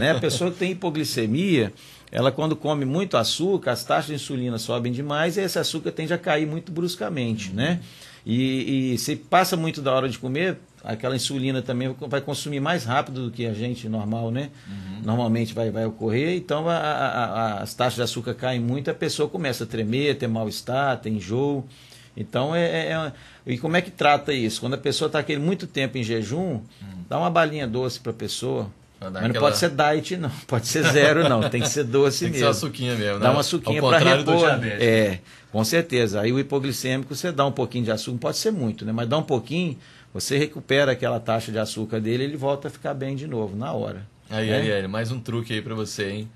né? 0.00 0.10
A 0.10 0.20
pessoa 0.20 0.50
que 0.50 0.58
tem 0.58 0.72
hipoglicemia, 0.72 1.72
ela 2.10 2.30
quando 2.30 2.54
come 2.54 2.84
muito 2.84 3.16
açúcar, 3.16 3.72
as 3.72 3.84
taxas 3.84 4.06
de 4.06 4.14
insulina 4.14 4.58
sobem 4.58 4.92
demais 4.92 5.36
e 5.36 5.40
esse 5.40 5.58
açúcar 5.58 5.92
tende 5.92 6.12
a 6.12 6.18
cair 6.18 6.46
muito 6.46 6.70
bruscamente, 6.72 7.52
né? 7.52 7.80
E, 8.24 8.94
e 8.94 8.98
se 8.98 9.14
passa 9.14 9.56
muito 9.56 9.80
da 9.80 9.92
hora 9.92 10.08
de 10.08 10.18
comer, 10.18 10.58
aquela 10.82 11.14
insulina 11.14 11.62
também 11.62 11.94
vai 12.08 12.20
consumir 12.20 12.58
mais 12.58 12.84
rápido 12.84 13.26
do 13.26 13.30
que 13.30 13.46
a 13.46 13.52
gente 13.52 13.88
normal, 13.88 14.32
né? 14.32 14.50
Uhum. 14.66 15.02
Normalmente 15.04 15.54
vai, 15.54 15.70
vai 15.70 15.86
ocorrer, 15.86 16.36
então 16.36 16.68
a, 16.68 16.76
a, 16.76 17.24
a, 17.24 17.62
as 17.62 17.72
taxas 17.72 17.94
de 17.94 18.02
açúcar 18.02 18.34
caem 18.34 18.60
muito, 18.60 18.90
a 18.90 18.94
pessoa 18.94 19.28
começa 19.28 19.62
a 19.62 19.66
tremer, 19.66 20.18
ter 20.18 20.26
mal-estar, 20.26 20.98
ter 20.98 21.10
enjoo. 21.10 21.64
Então, 22.16 22.54
é, 22.54 22.64
é, 22.64 22.92
é, 22.92 23.12
e 23.46 23.58
como 23.58 23.76
é 23.76 23.82
que 23.82 23.90
trata 23.90 24.32
isso? 24.32 24.60
Quando 24.60 24.74
a 24.74 24.78
pessoa 24.78 25.06
está 25.06 25.18
aquele 25.18 25.40
muito 25.40 25.66
tempo 25.66 25.98
em 25.98 26.02
jejum, 26.02 26.54
hum. 26.54 26.62
dá 27.08 27.18
uma 27.18 27.30
balinha 27.30 27.66
doce 27.66 28.00
para 28.00 28.10
a 28.10 28.14
pessoa. 28.14 28.70
Mas 28.98 29.12
não 29.12 29.20
aquela... 29.20 29.40
pode 29.40 29.58
ser 29.58 29.70
diet, 29.70 30.16
não. 30.16 30.30
Pode 30.48 30.66
ser 30.66 30.82
zero, 30.84 31.28
não. 31.28 31.48
Tem 31.50 31.60
que 31.60 31.68
ser 31.68 31.84
doce 31.84 32.20
Tem 32.20 32.30
mesmo. 32.30 32.46
Que 32.46 32.54
ser 32.54 32.58
açuquinha 32.58 32.94
mesmo, 32.94 33.18
né? 33.18 33.24
Dá 33.24 33.30
uma 33.30 33.40
açuquinha 33.40 33.82
para 33.82 33.98
repor. 33.98 34.48
É, 34.80 35.18
com 35.52 35.62
certeza. 35.62 36.22
Aí 36.22 36.32
o 36.32 36.38
hipoglicêmico, 36.38 37.14
você 37.14 37.30
dá 37.30 37.44
um 37.44 37.52
pouquinho 37.52 37.84
de 37.84 37.90
açúcar, 37.90 38.12
não 38.12 38.18
pode 38.18 38.38
ser 38.38 38.50
muito, 38.50 38.86
né? 38.86 38.92
Mas 38.92 39.06
dá 39.06 39.18
um 39.18 39.22
pouquinho, 39.22 39.76
você 40.14 40.38
recupera 40.38 40.92
aquela 40.92 41.20
taxa 41.20 41.52
de 41.52 41.58
açúcar 41.58 42.00
dele, 42.00 42.24
ele 42.24 42.38
volta 42.38 42.68
a 42.68 42.70
ficar 42.70 42.94
bem 42.94 43.14
de 43.14 43.26
novo, 43.26 43.54
na 43.54 43.70
hora. 43.70 44.06
Aí, 44.30 44.48
né? 44.48 44.56
aí, 44.56 44.72
aí, 44.72 44.88
mais 44.88 45.12
um 45.12 45.20
truque 45.20 45.52
aí 45.52 45.60
para 45.60 45.74
você, 45.74 46.08
hein? 46.08 46.28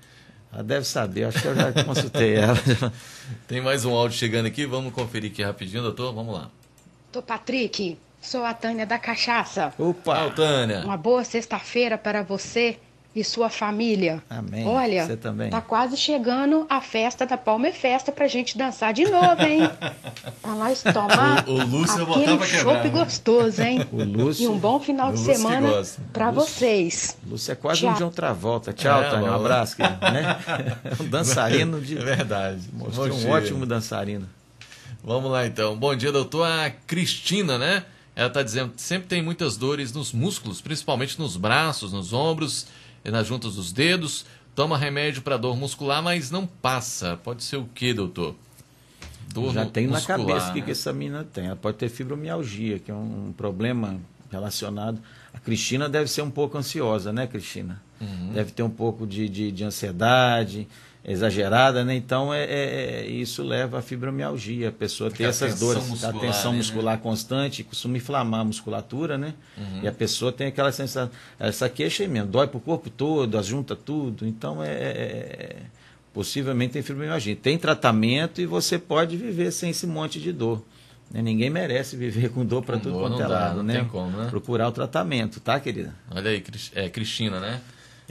Ela 0.53 0.63
deve 0.63 0.85
saber, 0.85 1.23
acho 1.25 1.41
que 1.41 1.47
eu 1.47 1.55
já 1.55 1.71
consultei 1.83 2.35
ela. 2.35 2.57
Tem 3.47 3.61
mais 3.61 3.85
um 3.85 3.93
áudio 3.93 4.17
chegando 4.17 4.47
aqui, 4.47 4.65
vamos 4.65 4.93
conferir 4.93 5.31
aqui 5.31 5.41
rapidinho, 5.41 5.81
doutor, 5.81 6.13
vamos 6.13 6.33
lá. 6.33 6.49
Doutor 7.11 7.25
Patrick, 7.25 7.97
sou 8.21 8.43
a 8.43 8.53
Tânia 8.53 8.85
da 8.85 8.99
Cachaça. 8.99 9.73
Opa! 9.77 10.29
Tânia! 10.31 10.81
Uma 10.81 10.97
boa 10.97 11.23
sexta-feira 11.23 11.97
para 11.97 12.21
você 12.21 12.77
e 13.13 13.23
sua 13.23 13.49
família. 13.49 14.23
Amém. 14.29 14.65
Olha, 14.65 15.05
Você 15.05 15.17
também. 15.17 15.49
tá 15.49 15.59
quase 15.59 15.97
chegando 15.97 16.65
a 16.69 16.79
festa 16.79 17.25
da 17.25 17.37
Palme 17.37 17.73
Festa 17.73 18.11
pra 18.11 18.27
gente 18.27 18.57
dançar 18.57 18.93
de 18.93 19.03
novo, 19.03 19.41
hein? 19.41 19.69
pra 20.41 20.51
nós 20.51 20.81
tomar 20.81 21.47
o, 21.47 21.51
o 21.51 21.65
Lúcio 21.65 22.03
aquele 22.03 22.45
chopp 22.45 22.89
gostoso, 22.89 23.61
hein? 23.61 23.85
O 23.91 24.01
Lúcio, 24.01 24.45
e 24.45 24.47
um 24.47 24.57
bom 24.57 24.79
final 24.79 25.11
de 25.11 25.19
semana 25.19 25.83
para 26.13 26.31
vocês. 26.31 27.17
O 27.27 27.31
Lúcio 27.31 27.51
é 27.51 27.55
quase 27.55 27.81
Tchau. 27.81 27.91
um 27.91 27.97
João 27.97 28.11
Travolta. 28.11 28.71
Tchau, 28.71 29.03
é, 29.03 29.09
Tânia. 29.09 29.31
Um 29.31 29.35
abraço, 29.35 29.75
querido, 29.75 29.99
né? 29.99 30.37
um 30.99 31.07
dançarino 31.09 31.81
de... 31.81 31.97
É 31.97 32.01
verdade. 32.01 32.61
Mostrou 32.71 33.13
um 33.13 33.29
ótimo 33.29 33.65
dançarino. 33.65 34.27
Vamos 35.03 35.31
lá, 35.31 35.45
então. 35.45 35.75
Bom 35.75 35.93
dia, 35.95 36.11
doutor. 36.11 36.45
A 36.45 36.69
Cristina, 36.69 37.57
né? 37.57 37.83
Ela 38.15 38.27
está 38.27 38.43
dizendo 38.43 38.73
que 38.73 38.81
sempre 38.81 39.07
tem 39.07 39.21
muitas 39.21 39.57
dores 39.57 39.91
nos 39.91 40.13
músculos, 40.13 40.61
principalmente 40.61 41.19
nos 41.19 41.35
braços, 41.37 41.91
nos 41.91 42.13
ombros 42.13 42.67
nas 43.09 43.25
juntas 43.25 43.55
dos 43.55 43.71
dedos, 43.71 44.25
toma 44.53 44.77
remédio 44.77 45.21
para 45.21 45.37
dor 45.37 45.57
muscular, 45.57 46.03
mas 46.03 46.29
não 46.29 46.45
passa. 46.45 47.17
Pode 47.23 47.43
ser 47.43 47.57
o 47.57 47.65
que, 47.65 47.93
doutor? 47.93 48.35
Dor 49.33 49.53
Já 49.53 49.65
tem 49.65 49.87
muscular, 49.87 50.19
na 50.19 50.25
cabeça 50.25 50.51
o 50.51 50.55
né? 50.55 50.61
que 50.61 50.71
essa 50.71 50.93
mina 50.93 51.23
tem. 51.23 51.45
Ela 51.47 51.55
pode 51.55 51.77
ter 51.77 51.89
fibromialgia, 51.89 52.79
que 52.79 52.91
é 52.91 52.93
um 52.93 53.33
problema 53.35 53.99
relacionado. 54.29 54.99
A 55.33 55.39
Cristina 55.39 55.87
deve 55.89 56.09
ser 56.09 56.21
um 56.21 56.29
pouco 56.29 56.57
ansiosa, 56.57 57.11
né, 57.11 57.27
Cristina? 57.27 57.81
Uhum. 57.99 58.33
Deve 58.33 58.51
ter 58.51 58.63
um 58.63 58.69
pouco 58.69 59.07
de, 59.07 59.29
de, 59.29 59.51
de 59.51 59.63
ansiedade 59.63 60.67
exagerada, 61.03 61.83
né? 61.83 61.95
Então 61.95 62.33
é, 62.33 62.43
é, 62.43 63.01
é, 63.01 63.05
isso 63.07 63.43
leva 63.43 63.79
à 63.79 63.81
fibromialgia, 63.81 64.69
a 64.69 64.71
pessoa 64.71 65.09
ter 65.09 65.23
essas 65.23 65.59
dores, 65.59 65.87
muscular, 65.87 66.15
a 66.15 66.19
tensão 66.19 66.51
né? 66.51 66.57
muscular 66.57 66.97
constante, 66.99 67.63
costuma 67.63 67.97
inflamar 67.97 68.41
a 68.41 68.43
musculatura, 68.43 69.17
né? 69.17 69.33
Uhum. 69.57 69.81
E 69.83 69.87
a 69.87 69.91
pessoa 69.91 70.31
tem 70.31 70.47
aquela 70.47 70.71
sensação, 70.71 71.09
essa 71.39 71.67
queixa 71.67 72.03
aí 72.03 72.09
mesmo, 72.09 72.29
dói 72.29 72.47
para 72.47 72.57
o 72.57 72.61
corpo 72.61 72.89
todo, 72.89 73.41
junta 73.41 73.75
tudo. 73.75 74.27
Então 74.27 74.63
é, 74.63 74.69
é, 74.69 74.73
é, 74.73 75.55
possivelmente 76.13 76.73
tem 76.73 76.83
fibromialgia. 76.83 77.35
Tem 77.35 77.57
tratamento 77.57 78.39
e 78.39 78.45
você 78.45 78.77
pode 78.77 79.17
viver 79.17 79.51
sem 79.51 79.71
esse 79.71 79.87
monte 79.87 80.19
de 80.19 80.31
dor. 80.31 80.63
Né? 81.09 81.21
Ninguém 81.21 81.49
merece 81.49 81.97
viver 81.97 82.29
com 82.29 82.45
dor 82.45 82.63
para 82.63 82.77
tudo 82.77 82.99
quanto 82.99 83.21
é 83.21 83.27
lado, 83.27 83.63
né? 83.63 83.87
Como, 83.91 84.15
né? 84.17 84.27
Procurar 84.29 84.67
o 84.67 84.71
tratamento, 84.71 85.39
tá, 85.39 85.59
querida? 85.59 85.95
Olha 86.11 86.29
aí, 86.29 86.43
é, 86.75 86.89
Cristina, 86.89 87.39
né? 87.39 87.59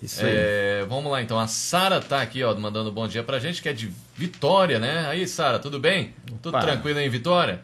Isso 0.03 0.25
aí. 0.25 0.33
É, 0.35 0.87
vamos 0.89 1.11
lá 1.11 1.21
então. 1.21 1.39
A 1.39 1.47
Sara 1.47 2.01
tá 2.01 2.23
aqui, 2.23 2.43
ó, 2.43 2.55
mandando 2.55 2.91
um 2.91 2.93
bom 2.93 3.07
dia 3.07 3.23
pra 3.23 3.39
gente, 3.39 3.61
que 3.61 3.69
é 3.69 3.73
de 3.73 3.93
Vitória, 4.17 4.79
né? 4.79 5.07
Aí, 5.09 5.27
Sara, 5.27 5.59
tudo 5.59 5.79
bem? 5.79 6.15
Opa. 6.29 6.39
Tudo 6.43 6.61
tranquilo 6.61 6.99
aí 6.99 7.07
em 7.07 7.11
Vitória? 7.11 7.63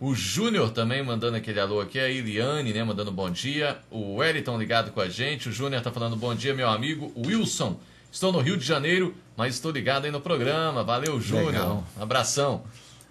O 0.00 0.14
Júnior 0.14 0.70
também 0.70 1.02
mandando 1.02 1.36
aquele 1.36 1.58
alô 1.58 1.80
aqui, 1.80 1.98
a 1.98 2.08
Iliane, 2.08 2.72
né, 2.72 2.84
mandando 2.84 3.10
bom 3.10 3.28
dia. 3.28 3.78
O 3.90 4.16
Wellington 4.16 4.56
ligado 4.56 4.92
com 4.92 5.00
a 5.00 5.08
gente. 5.08 5.48
O 5.48 5.52
Júnior 5.52 5.82
tá 5.82 5.90
falando 5.90 6.14
bom 6.14 6.34
dia, 6.34 6.54
meu 6.54 6.68
amigo. 6.68 7.10
O 7.16 7.26
Wilson, 7.26 7.80
estou 8.12 8.30
no 8.30 8.38
Rio 8.38 8.56
de 8.56 8.64
Janeiro, 8.64 9.12
mas 9.36 9.54
estou 9.54 9.72
ligado 9.72 10.04
aí 10.04 10.12
no 10.12 10.20
programa. 10.20 10.84
Valeu, 10.84 11.20
Júnior. 11.20 11.82
Abração. 12.00 12.62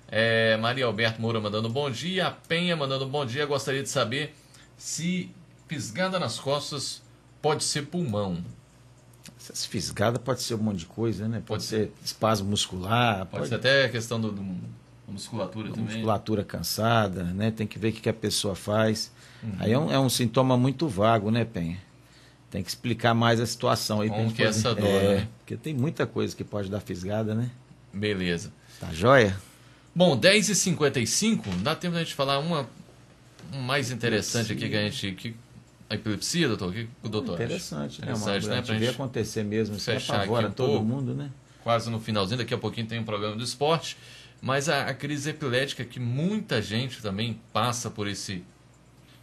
É, 0.10 0.56
Maria 0.56 0.86
Alberto 0.86 1.22
Moura 1.22 1.42
mandando 1.42 1.68
bom 1.68 1.92
dia. 1.92 2.28
A 2.28 2.32
Penha 2.32 2.74
mandando 2.74 3.06
bom 3.06 3.26
dia. 3.26 3.46
Gostaria 3.46 3.84
de 3.84 3.90
saber 3.90 4.34
se 4.78 5.30
pisgada 5.68 6.18
nas 6.18 6.40
costas 6.40 7.02
pode 7.42 7.66
ser 7.66 7.88
pulmão. 7.88 8.38
Essas 9.50 9.66
fisgadas 9.66 10.22
pode 10.22 10.42
ser 10.42 10.56
um 10.56 10.60
monte 10.60 10.80
de 10.80 10.86
coisa, 10.86 11.28
né? 11.28 11.38
Pode, 11.38 11.48
pode 11.48 11.64
ser 11.64 11.92
espasmo 12.04 12.50
muscular. 12.50 13.26
Pode, 13.26 13.30
pode... 13.30 13.50
ser 13.50 13.56
até 13.56 13.88
questão 13.88 14.20
do, 14.20 14.32
do 14.32 14.46
musculatura 15.08 15.70
também. 15.70 15.86
Musculatura 15.86 16.44
cansada, 16.44 17.24
né? 17.24 17.52
Tem 17.52 17.66
que 17.66 17.80
ver 17.80 17.90
o 17.90 17.94
que, 17.94 18.10
a 18.10 18.14
pessoa 18.14 18.56
faz. 18.56 19.12
Uhum. 19.42 19.52
Aí 19.60 19.72
é 19.72 19.80
um, 19.80 19.92
é 19.92 20.00
um, 20.00 20.10
sintoma 20.10 20.58
muito 20.58 20.88
vago, 20.88 21.32
né, 21.32 21.46
Penha? 21.46 21.78
Tem 22.52 22.62
que 22.62 22.70
explicar 22.70 23.14
mais 23.14 23.40
a 23.40 23.46
situação 23.46 24.02
aí. 24.02 24.10
Como 24.10 24.32
que 24.32 24.44
é 24.44 24.48
essa 24.48 24.76
dor, 24.76 24.86
é, 24.86 25.16
né? 25.16 25.28
Porque 25.40 25.56
tem 25.56 25.74
muita 25.74 26.06
coisa 26.06 26.36
que 26.36 26.44
pode 26.44 26.70
dar 26.70 26.82
fisgada, 26.82 27.34
né? 27.34 27.50
Beleza. 27.94 28.52
Tá 28.80 28.92
joia? 28.92 29.38
Bom, 29.96 30.20
10h55, 30.20 31.44
dá 31.64 31.76
tempo 31.76 31.96
da 31.96 32.04
gente 32.04 32.14
falar 32.14 32.40
uma 32.40 32.68
mais 33.54 33.92
interessante 33.92 34.54
aqui 34.54 34.70
que 34.70 34.76
a 34.76 34.82
gente. 34.82 35.12
Que, 35.14 35.36
a 35.90 35.96
epilepsia, 35.96 36.48
doutor? 36.48 36.70
O 36.70 36.74
que 36.74 36.88
o 37.04 37.10
doutor 37.10 37.36
Interessante, 37.36 38.02
acha? 38.02 38.06
né? 38.06 38.14
Uma, 38.14 38.22
Interessante, 38.22 38.52
a 38.52 38.56
né? 38.56 38.62
Pra 38.62 38.76
gente 38.78 38.90
acontecer 38.90 39.44
mesmo. 39.44 39.76
Isso 39.76 39.86
fechar 39.86 40.16
aqui 40.16 40.24
apavora 40.24 40.48
um 40.48 40.52
todo 40.52 40.68
pouco. 40.70 40.86
mundo, 40.86 41.14
né? 41.14 41.30
quase 41.68 41.90
no 41.90 42.00
finalzinho, 42.00 42.38
daqui 42.38 42.54
a 42.54 42.58
pouquinho 42.58 42.88
tem 42.88 42.98
um 42.98 43.04
programa 43.04 43.36
do 43.36 43.44
esporte, 43.44 43.98
mas 44.42 44.70
a, 44.70 44.86
a 44.86 44.94
crise 44.94 45.32
epilética 45.32 45.84
que 45.84 46.00
muita 46.00 46.62
gente 46.62 47.02
também 47.02 47.42
passa 47.52 47.90
por 47.90 48.08
esse, 48.08 48.42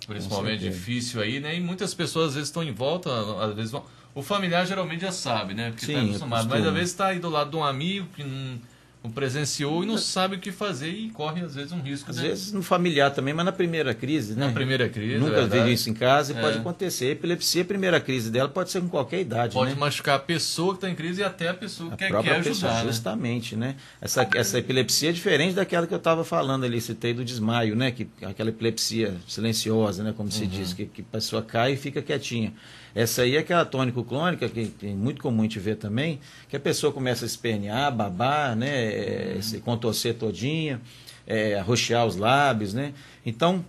certeza. 0.06 0.58
difícil 0.58 1.22
aí, 1.22 1.40
né? 1.40 1.56
E 1.56 1.60
muitas 1.60 1.94
pessoas 1.94 2.28
às 2.28 2.34
vezes 2.34 2.50
estão 2.50 2.62
em 2.62 2.70
volta, 2.72 3.10
às 3.42 3.54
vezes 3.54 3.70
vão... 3.70 3.82
O 4.14 4.22
familiar 4.22 4.66
geralmente 4.66 5.00
já 5.00 5.10
sabe, 5.10 5.54
né? 5.54 5.70
Porque 5.70 5.86
está 5.86 5.98
Sim, 5.98 6.08
acostumado, 6.10 6.48
mas 6.50 6.66
às 6.66 6.72
vezes 6.74 6.90
está 6.90 7.06
aí 7.06 7.18
do 7.18 7.30
lado 7.30 7.50
de 7.50 7.56
um 7.56 7.64
amigo 7.64 8.06
que 8.14 8.22
não, 8.22 8.60
não 9.04 9.10
presenciou 9.10 9.84
e 9.84 9.86
não 9.86 9.98
sabe 9.98 10.36
o 10.36 10.38
que 10.38 10.50
fazer 10.50 10.88
e 10.88 11.10
corre 11.10 11.42
às 11.44 11.54
vezes 11.54 11.72
um 11.72 11.80
risco. 11.80 12.10
Às 12.10 12.16
né? 12.16 12.22
vezes 12.22 12.52
no 12.52 12.62
familiar 12.62 13.10
também, 13.10 13.34
mas 13.34 13.44
na 13.44 13.52
primeira 13.52 13.92
crise, 13.92 14.34
né? 14.34 14.46
Na 14.46 14.52
primeira 14.52 14.88
crise, 14.88 15.18
Nunca 15.18 15.40
é 15.40 15.46
vejo 15.46 15.68
isso 15.68 15.90
em 15.90 15.94
casa 15.94 16.32
e 16.32 16.36
É. 16.36 16.40
pode 16.40 16.56
acontecer. 16.56 17.08
A 17.08 17.10
epilepsia, 17.10 17.60
a 17.60 17.64
primeira 17.66 18.00
crise 18.00 18.30
dela 18.30 18.48
pode 18.48 18.70
ser 18.70 18.80
com 18.80 18.88
qualquer 18.88 19.20
idade, 19.20 19.52
Pode 19.52 19.72
né? 19.72 19.76
machucar 19.78 20.16
a 20.16 20.18
pessoa 20.18 20.70
que 20.72 20.78
está 20.78 20.88
em 20.88 20.94
crise 20.94 21.20
e 21.20 21.24
até 21.24 21.48
a 21.48 21.54
pessoa 21.54 21.90
que 21.90 21.94
A 22.02 22.08
quer, 22.08 22.22
quer 22.22 22.42
pessoa, 22.42 22.70
ajudar, 22.70 22.84
né? 22.84 22.90
justamente, 22.90 23.56
né? 23.56 23.76
Essa, 24.00 24.26
essa 24.34 24.58
epilepsia 24.58 25.10
é 25.10 25.12
diferente 25.12 25.52
daquela 25.54 25.86
que 25.86 25.92
eu 25.92 25.98
estava 25.98 26.24
falando 26.24 26.64
ali, 26.64 26.80
citei 26.80 27.12
do 27.12 27.22
desmaio, 27.22 27.76
né? 27.76 27.90
Que, 27.90 28.08
aquela 28.22 28.48
epilepsia 28.48 29.14
silenciosa, 29.28 30.02
né? 30.02 30.14
Como 30.16 30.32
se 30.32 30.46
diz, 30.46 30.72
que, 30.72 30.86
que 30.86 31.02
a 31.02 31.12
pessoa 31.12 31.42
cai 31.42 31.74
e 31.74 31.76
fica 31.76 32.00
quietinha. 32.00 32.54
Essa 32.94 33.22
aí 33.22 33.34
é 33.34 33.40
aquela 33.40 33.64
tônico-clônica, 33.64 34.48
que 34.48 34.70
é 34.84 34.86
muito 34.90 35.20
comum 35.20 35.40
a 35.40 35.42
gente 35.42 35.58
ver 35.58 35.74
também, 35.74 36.20
que 36.48 36.54
a 36.54 36.60
pessoa 36.60 36.92
começa 36.92 37.24
a 37.24 37.26
espernear, 37.26 37.92
babar, 37.92 38.54
né? 38.54 38.93
Se 39.40 39.58
contorcer 39.60 40.14
todinha, 40.14 40.80
é, 41.26 41.58
arroxear 41.58 42.06
os 42.06 42.16
lábios, 42.16 42.74
né? 42.74 42.92
Então, 43.24 43.64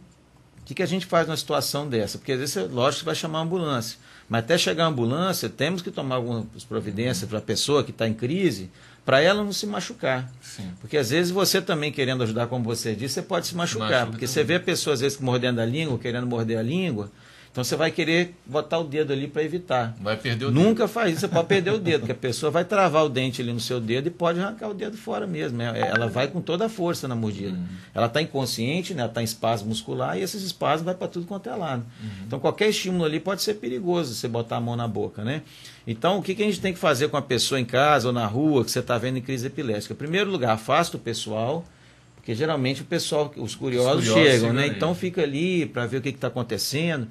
o 0.62 0.66
que, 0.66 0.74
que 0.74 0.84
a 0.84 0.88
gente 0.88 1.06
faz 1.06 1.28
numa 1.28 1.38
situação 1.38 1.88
dessa? 1.88 2.18
Porque 2.18 2.32
às 2.32 2.40
vezes, 2.40 2.54
você, 2.54 2.62
lógico, 2.64 3.02
você 3.02 3.06
vai 3.06 3.16
chamar 3.16 3.40
a 3.40 3.42
ambulância. 3.44 3.98
Mas 4.28 4.44
até 4.44 4.58
chegar 4.58 4.86
a 4.86 4.88
ambulância, 4.88 5.48
temos 5.48 5.82
que 5.82 5.92
tomar 5.92 6.16
algumas 6.16 6.64
providências 6.68 7.30
para 7.30 7.38
a 7.38 7.42
pessoa 7.42 7.84
que 7.84 7.92
está 7.92 8.08
em 8.08 8.14
crise, 8.14 8.72
para 9.06 9.22
ela 9.22 9.44
não 9.44 9.54
se 9.54 9.68
machucar. 9.68 10.32
Sim. 10.42 10.72
Porque 10.82 10.98
às 10.98 11.12
vezes 11.12 11.32
você 11.32 11.62
também 11.62 11.92
querendo 11.92 12.24
ajudar, 12.24 12.48
como 12.48 12.64
você 12.64 12.96
disse, 12.96 13.16
você 13.16 13.22
pode 13.22 13.46
se 13.46 13.56
machucar. 13.56 13.90
Machuca 13.90 14.06
porque 14.08 14.26
também. 14.26 14.34
você 14.34 14.44
vê 14.44 14.56
a 14.56 14.60
pessoa 14.60 14.96
às 14.96 15.02
vezes 15.02 15.20
mordendo 15.20 15.60
a 15.60 15.66
língua, 15.66 16.00
querendo 16.00 16.26
morder 16.26 16.58
a 16.58 16.64
língua, 16.64 17.12
então 17.56 17.64
você 17.64 17.78
vai 17.78 17.90
querer 17.90 18.36
botar 18.46 18.80
o 18.80 18.84
dedo 18.84 19.14
ali 19.14 19.30
para 19.30 19.42
evitar. 19.42 19.96
Vai 20.02 20.18
perder 20.18 20.44
o 20.44 20.52
Nunca 20.52 20.90
faz 20.90 21.12
isso, 21.14 21.22
você 21.22 21.30
pode 21.30 21.48
perder 21.48 21.72
o 21.72 21.78
dedo, 21.80 22.00
porque 22.02 22.12
a 22.12 22.16
pessoa 22.16 22.52
vai 22.52 22.66
travar 22.66 23.06
o 23.06 23.08
dente 23.08 23.42
ali 23.42 23.54
no 23.54 23.62
seu 23.62 23.80
dedo 23.80 24.08
e 24.08 24.12
pode 24.12 24.42
arrancar 24.42 24.68
o 24.68 24.74
dedo 24.74 24.98
fora 24.98 25.26
mesmo. 25.26 25.62
É- 25.62 25.68
é- 25.80 25.88
Ela 25.88 26.08
vai 26.10 26.28
com 26.28 26.42
toda 26.42 26.66
a 26.66 26.70
força 26.70 27.08
na 27.08 27.16
mordida. 27.16 27.56
Uhum. 27.58 27.66
Ela 27.94 28.08
está 28.08 28.22
inconsciente, 28.22 28.94
né? 28.94 29.04
ela 29.04 29.10
está 29.10 29.22
em 29.22 29.24
espasmo 29.24 29.70
muscular 29.70 30.18
e 30.18 30.22
esses 30.22 30.44
espasmos 30.44 30.84
vai 30.84 30.96
para 30.96 31.08
tudo 31.08 31.26
quanto 31.26 31.48
é 31.50 31.56
lado. 31.56 31.86
Uhum. 32.04 32.10
Então 32.28 32.40
qualquer 32.42 32.68
estímulo 32.68 33.06
ali 33.06 33.22
pode 33.22 33.42
ser 33.42 33.54
perigoso 33.54 34.14
você 34.16 34.28
botar 34.28 34.58
a 34.58 34.60
mão 34.60 34.76
na 34.76 34.86
boca, 34.86 35.24
né? 35.24 35.42
Então 35.88 36.18
o 36.18 36.22
que, 36.22 36.36
que 36.36 36.44
a 36.44 36.46
gente 36.46 36.60
tem 36.60 36.74
que 36.74 36.80
fazer 36.80 37.08
com 37.08 37.16
a 37.16 37.22
pessoa 37.22 37.58
em 37.58 37.64
casa 37.64 38.08
ou 38.08 38.14
na 38.14 38.26
rua 38.26 38.66
que 38.66 38.72
você 38.72 38.80
está 38.80 38.98
vendo 38.98 39.18
em 39.18 39.22
crise 39.22 39.48
epilética? 39.48 39.94
Em 39.94 39.98
primeiro 39.98 40.30
lugar, 40.30 40.52
afasta 40.56 40.98
o 40.98 41.00
pessoal. 41.00 41.64
Porque 42.18 42.34
geralmente 42.36 42.82
o 42.82 42.86
pessoal, 42.86 43.32
os 43.38 43.54
curiosos, 43.54 44.08
Os 44.08 44.10
curiosos 44.12 44.34
chegam, 44.40 44.52
né? 44.52 44.64
ali. 44.64 44.76
Então 44.76 44.96
fica 44.96 45.22
ali 45.22 45.68
para 45.68 45.86
ver 45.86 45.98
o 45.98 46.02
que 46.02 46.10
está 46.10 46.26
acontecendo. 46.28 47.08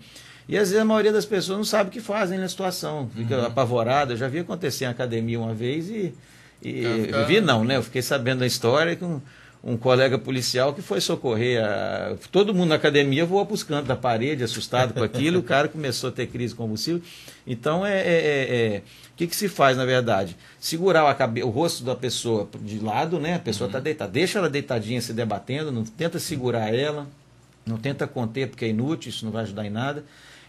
E 0.48 0.56
às 0.58 0.68
vezes 0.68 0.82
a 0.82 0.84
maioria 0.84 1.12
das 1.12 1.24
pessoas 1.24 1.56
não 1.56 1.64
sabe 1.64 1.88
o 1.88 1.92
que 1.92 2.00
fazem 2.00 2.38
na 2.38 2.48
situação, 2.48 3.08
fica 3.14 3.38
Uhum. 3.38 3.46
apavorada. 3.46 4.12
Eu 4.12 4.16
já 4.16 4.28
vi 4.28 4.40
acontecer 4.40 4.84
em 4.84 4.88
academia 4.88 5.38
uma 5.40 5.54
vez 5.54 5.88
e. 5.88 6.14
e 6.62 6.72
Fica- 6.82 6.94
fica- 7.06 7.16
eu 7.18 7.26
vi 7.26 7.40
não, 7.40 7.64
né? 7.64 7.76
Eu 7.76 7.82
fiquei 7.82 8.02
sabendo 8.02 8.40
da 8.40 8.46
história 8.46 8.94
que 8.94 9.04
um, 9.04 9.20
um 9.62 9.76
colega 9.76 10.18
policial 10.18 10.74
que 10.74 10.82
foi 10.82 11.00
socorrer. 11.00 11.64
A, 11.64 12.14
todo 12.30 12.52
mundo 12.54 12.68
na 12.68 12.74
academia 12.74 13.24
voou 13.24 13.46
para 13.46 13.54
os 13.54 13.62
cantos 13.62 13.88
da 13.88 13.96
parede, 13.96 14.44
assustado 14.44 14.92
com 14.92 15.02
aquilo, 15.02 15.38
o 15.38 15.42
cara 15.42 15.66
começou 15.68 16.10
a 16.10 16.12
ter 16.12 16.26
crise 16.26 16.54
convulsiva. 16.54 17.00
Então 17.46 17.84
é. 17.86 17.98
é- 18.00 18.04
é- 18.06 18.56
é- 18.76 18.82
o 19.12 19.16
que, 19.16 19.28
que 19.28 19.36
se 19.36 19.48
faz, 19.48 19.76
na 19.76 19.84
verdade? 19.84 20.36
Segurar 20.58 21.08
a 21.08 21.14
cabe- 21.14 21.44
o 21.44 21.48
rosto 21.48 21.84
da 21.84 21.94
pessoa 21.94 22.48
de 22.60 22.80
lado, 22.80 23.20
né? 23.20 23.36
A 23.36 23.38
pessoa 23.38 23.68
está 23.68 23.78
deitada. 23.78 24.10
Deixa 24.10 24.40
ela 24.40 24.50
deitadinha 24.50 25.00
se 25.00 25.12
debatendo, 25.12 25.70
não 25.70 25.84
tenta 25.84 26.18
segurar 26.18 26.74
ela. 26.74 27.06
Não 27.64 27.78
tenta 27.78 28.06
conter 28.08 28.48
porque 28.48 28.64
é 28.64 28.68
inútil, 28.68 29.10
isso 29.10 29.24
não 29.24 29.30
vai 29.32 29.44
ajudar 29.44 29.64
em 29.64 29.70
nada. 29.70 30.04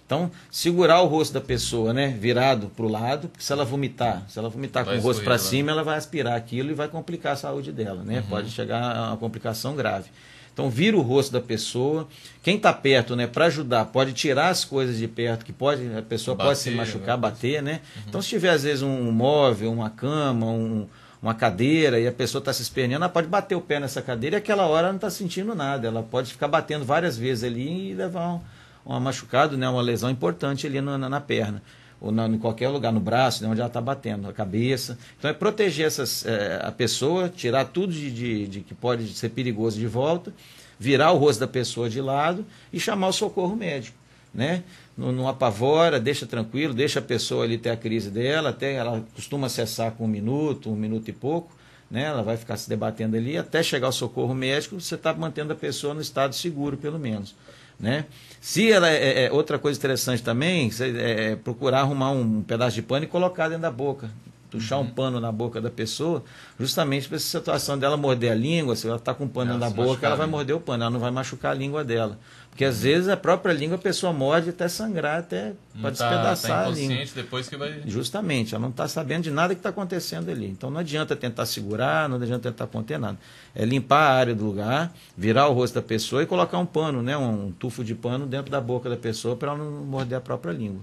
Então, 0.05 0.29
segurar 0.51 1.01
o 1.01 1.07
rosto 1.07 1.33
da 1.33 1.41
pessoa, 1.41 1.91
né, 1.91 2.15
virado 2.19 2.67
para 2.75 2.85
o 2.85 2.89
lado, 2.89 3.27
porque 3.27 3.43
se 3.43 3.51
ela 3.51 3.65
vomitar, 3.65 4.23
se 4.29 4.37
ela 4.37 4.49
vomitar 4.49 4.85
Vai 4.85 4.95
com 4.95 5.01
o 5.01 5.03
rosto 5.03 5.23
para 5.23 5.37
cima, 5.39 5.71
ela 5.71 5.83
vai 5.83 5.97
aspirar 5.97 6.35
aquilo 6.35 6.69
e 6.69 6.73
vai 6.75 6.87
complicar 6.87 7.33
a 7.33 7.35
saúde 7.35 7.71
dela, 7.71 8.03
né? 8.03 8.23
Pode 8.29 8.51
chegar 8.51 8.95
a 8.95 9.07
uma 9.09 9.17
complicação 9.17 9.75
grave. 9.75 10.09
Então, 10.53 10.69
vira 10.69 10.95
o 10.95 11.01
rosto 11.01 11.33
da 11.33 11.41
pessoa. 11.41 12.07
Quem 12.41 12.55
está 12.55 12.71
perto, 12.71 13.15
né, 13.15 13.25
para 13.25 13.45
ajudar, 13.45 13.85
pode 13.85 14.13
tirar 14.13 14.49
as 14.49 14.63
coisas 14.63 14.97
de 14.97 15.07
perto, 15.07 15.43
que 15.43 15.51
pode, 15.51 15.81
a 15.97 16.01
pessoa 16.03 16.37
pode 16.37 16.59
se 16.59 16.69
Bater, 16.69 16.77
machucar, 16.77 17.17
né? 17.17 17.21
bater, 17.21 17.63
né? 17.63 17.81
Então, 18.07 18.21
se 18.21 18.29
tiver 18.29 18.51
às 18.51 18.63
vezes 18.63 18.83
um 18.83 19.11
móvel, 19.11 19.71
uma 19.71 19.89
cama, 19.89 20.45
um, 20.45 20.87
uma 21.21 21.33
cadeira 21.33 21.99
e 21.99 22.07
a 22.07 22.11
pessoa 22.11 22.39
está 22.39 22.53
se 22.53 22.61
esperneando, 22.61 23.03
ela 23.03 23.11
pode 23.11 23.27
bater 23.27 23.55
o 23.55 23.61
pé 23.61 23.79
nessa 23.79 24.01
cadeira 24.03 24.35
e 24.35 24.39
aquela 24.39 24.67
hora 24.67 24.81
ela 24.81 24.89
não 24.89 24.97
está 24.97 25.09
sentindo 25.09 25.55
nada. 25.55 25.87
Ela 25.87 26.03
pode 26.03 26.31
ficar 26.31 26.47
batendo 26.47 26.85
várias 26.85 27.17
vezes 27.17 27.43
ali 27.43 27.89
e 27.89 27.93
levar 27.95 28.35
um, 28.35 28.41
uma 28.85 28.99
machucado, 28.99 29.57
né, 29.57 29.67
uma 29.67 29.81
lesão 29.81 30.09
importante 30.09 30.67
ali 30.67 30.79
na, 30.81 30.97
na, 30.97 31.09
na 31.09 31.21
perna. 31.21 31.61
Ou 31.99 32.11
na, 32.11 32.27
em 32.27 32.37
qualquer 32.37 32.69
lugar, 32.69 32.91
no 32.91 32.99
braço, 32.99 33.41
né, 33.41 33.49
onde 33.49 33.59
ela 33.59 33.67
está 33.67 33.81
batendo, 33.81 34.29
a 34.29 34.33
cabeça. 34.33 34.97
Então 35.17 35.31
é 35.31 35.33
proteger 35.33 35.87
essas, 35.87 36.25
eh, 36.25 36.59
a 36.61 36.71
pessoa, 36.71 37.29
tirar 37.29 37.65
tudo 37.65 37.91
de, 37.91 38.11
de, 38.11 38.47
de 38.47 38.59
que 38.61 38.75
pode 38.75 39.07
ser 39.13 39.29
perigoso 39.29 39.79
de 39.79 39.87
volta, 39.87 40.33
virar 40.77 41.11
o 41.13 41.17
rosto 41.17 41.39
da 41.39 41.47
pessoa 41.47 41.89
de 41.89 42.01
lado 42.01 42.45
e 42.71 42.79
chamar 42.79 43.07
o 43.07 43.13
socorro 43.13 43.55
médico 43.55 43.97
né? 44.35 44.63
Não, 44.97 45.11
não 45.11 45.27
apavora, 45.27 45.99
deixa 45.99 46.27
tranquilo, 46.27 46.73
deixa 46.73 46.99
a 46.99 47.01
pessoa 47.01 47.45
ali 47.45 47.57
ter 47.57 47.69
a 47.69 47.77
crise 47.77 48.11
dela, 48.11 48.49
até 48.49 48.73
ela 48.73 49.03
costuma 49.15 49.47
cessar 49.47 49.93
com 49.93 50.03
um 50.03 50.07
minuto, 50.07 50.69
um 50.69 50.75
minuto 50.75 51.07
e 51.07 51.13
pouco, 51.13 51.55
né? 51.89 52.03
Ela 52.03 52.21
vai 52.21 52.35
ficar 52.35 52.57
se 52.57 52.67
debatendo 52.67 53.15
ali 53.15 53.37
até 53.37 53.63
chegar 53.63 53.87
o 53.87 53.93
socorro 53.93 54.35
médico, 54.35 54.79
você 54.79 54.95
está 54.95 55.13
mantendo 55.13 55.53
a 55.53 55.55
pessoa 55.55 55.93
no 55.93 56.01
estado 56.01 56.35
seguro, 56.35 56.75
pelo 56.75 56.99
menos, 56.99 57.33
né? 57.79 58.05
Se 58.41 58.71
ela 58.71 58.89
é, 58.89 59.25
é- 59.25 59.31
outra 59.31 59.57
coisa 59.57 59.77
interessante 59.77 60.21
também, 60.21 60.69
é, 60.79 61.31
é 61.31 61.35
procurar 61.35 61.81
arrumar 61.81 62.11
um 62.11 62.41
pedaço 62.41 62.75
de 62.75 62.81
pano 62.81 63.05
e 63.05 63.07
colocar 63.07 63.47
dentro 63.47 63.63
da 63.63 63.71
boca. 63.71 64.09
Puxar 64.55 64.77
um 64.79 64.87
pano 64.87 65.19
na 65.19 65.31
boca 65.31 65.59
da 65.59 65.69
pessoa, 65.69 66.23
justamente 66.59 67.07
para 67.07 67.17
essa 67.17 67.25
situação 67.25 67.77
dela 67.77 67.97
morder 67.97 68.31
a 68.31 68.35
língua, 68.35 68.75
se 68.75 68.87
ela 68.87 68.97
está 68.97 69.13
com 69.13 69.25
um 69.25 69.27
pano 69.27 69.51
Ela 69.51 69.59
na 69.59 69.69
boca, 69.69 69.89
machucar 69.89 70.07
ela 70.07 70.15
vai 70.15 70.27
morder 70.27 70.55
o 70.55 70.59
pano, 70.59 70.83
ela 70.83 70.89
não 70.89 70.99
vai 70.99 71.11
machucar 71.11 71.51
a 71.51 71.55
língua 71.55 71.83
dela. 71.83 72.17
Porque 72.55 72.63
às 72.63 72.83
vezes 72.83 73.09
a 73.09 73.17
própria 73.17 73.51
língua 73.51 73.75
a 73.75 73.77
pessoa 73.77 74.13
morde 74.13 74.49
até 74.49 74.69
sangrar, 74.69 75.19
até 75.19 75.51
pode 75.81 75.97
tá, 75.97 76.07
despedaçar 76.07 76.63
tá 76.63 76.67
a 76.67 76.69
língua. 76.69 77.03
depois 77.13 77.49
que 77.49 77.57
vai. 77.57 77.81
Justamente, 77.85 78.55
ela 78.55 78.61
não 78.61 78.69
está 78.69 78.87
sabendo 78.87 79.23
de 79.23 79.31
nada 79.31 79.53
que 79.53 79.59
está 79.59 79.71
acontecendo 79.71 80.31
ali. 80.31 80.47
Então 80.47 80.69
não 80.69 80.79
adianta 80.79 81.17
tentar 81.17 81.45
segurar, 81.47 82.07
não 82.07 82.15
adianta 82.15 82.49
tentar 82.49 82.67
conter 82.67 82.97
nada. 82.97 83.17
É 83.53 83.65
limpar 83.65 84.09
a 84.09 84.13
área 84.13 84.33
do 84.33 84.45
lugar, 84.45 84.95
virar 85.17 85.49
o 85.49 85.53
rosto 85.53 85.75
da 85.75 85.81
pessoa 85.81 86.23
e 86.23 86.25
colocar 86.25 86.57
um 86.57 86.65
pano, 86.65 87.03
né, 87.03 87.17
um 87.17 87.51
tufo 87.51 87.83
de 87.83 87.93
pano 87.93 88.25
dentro 88.25 88.49
da 88.49 88.61
boca 88.61 88.89
da 88.89 88.95
pessoa 88.95 89.35
para 89.35 89.49
ela 89.51 89.57
não 89.57 89.83
morder 89.83 90.17
a 90.17 90.21
própria 90.21 90.53
língua. 90.53 90.79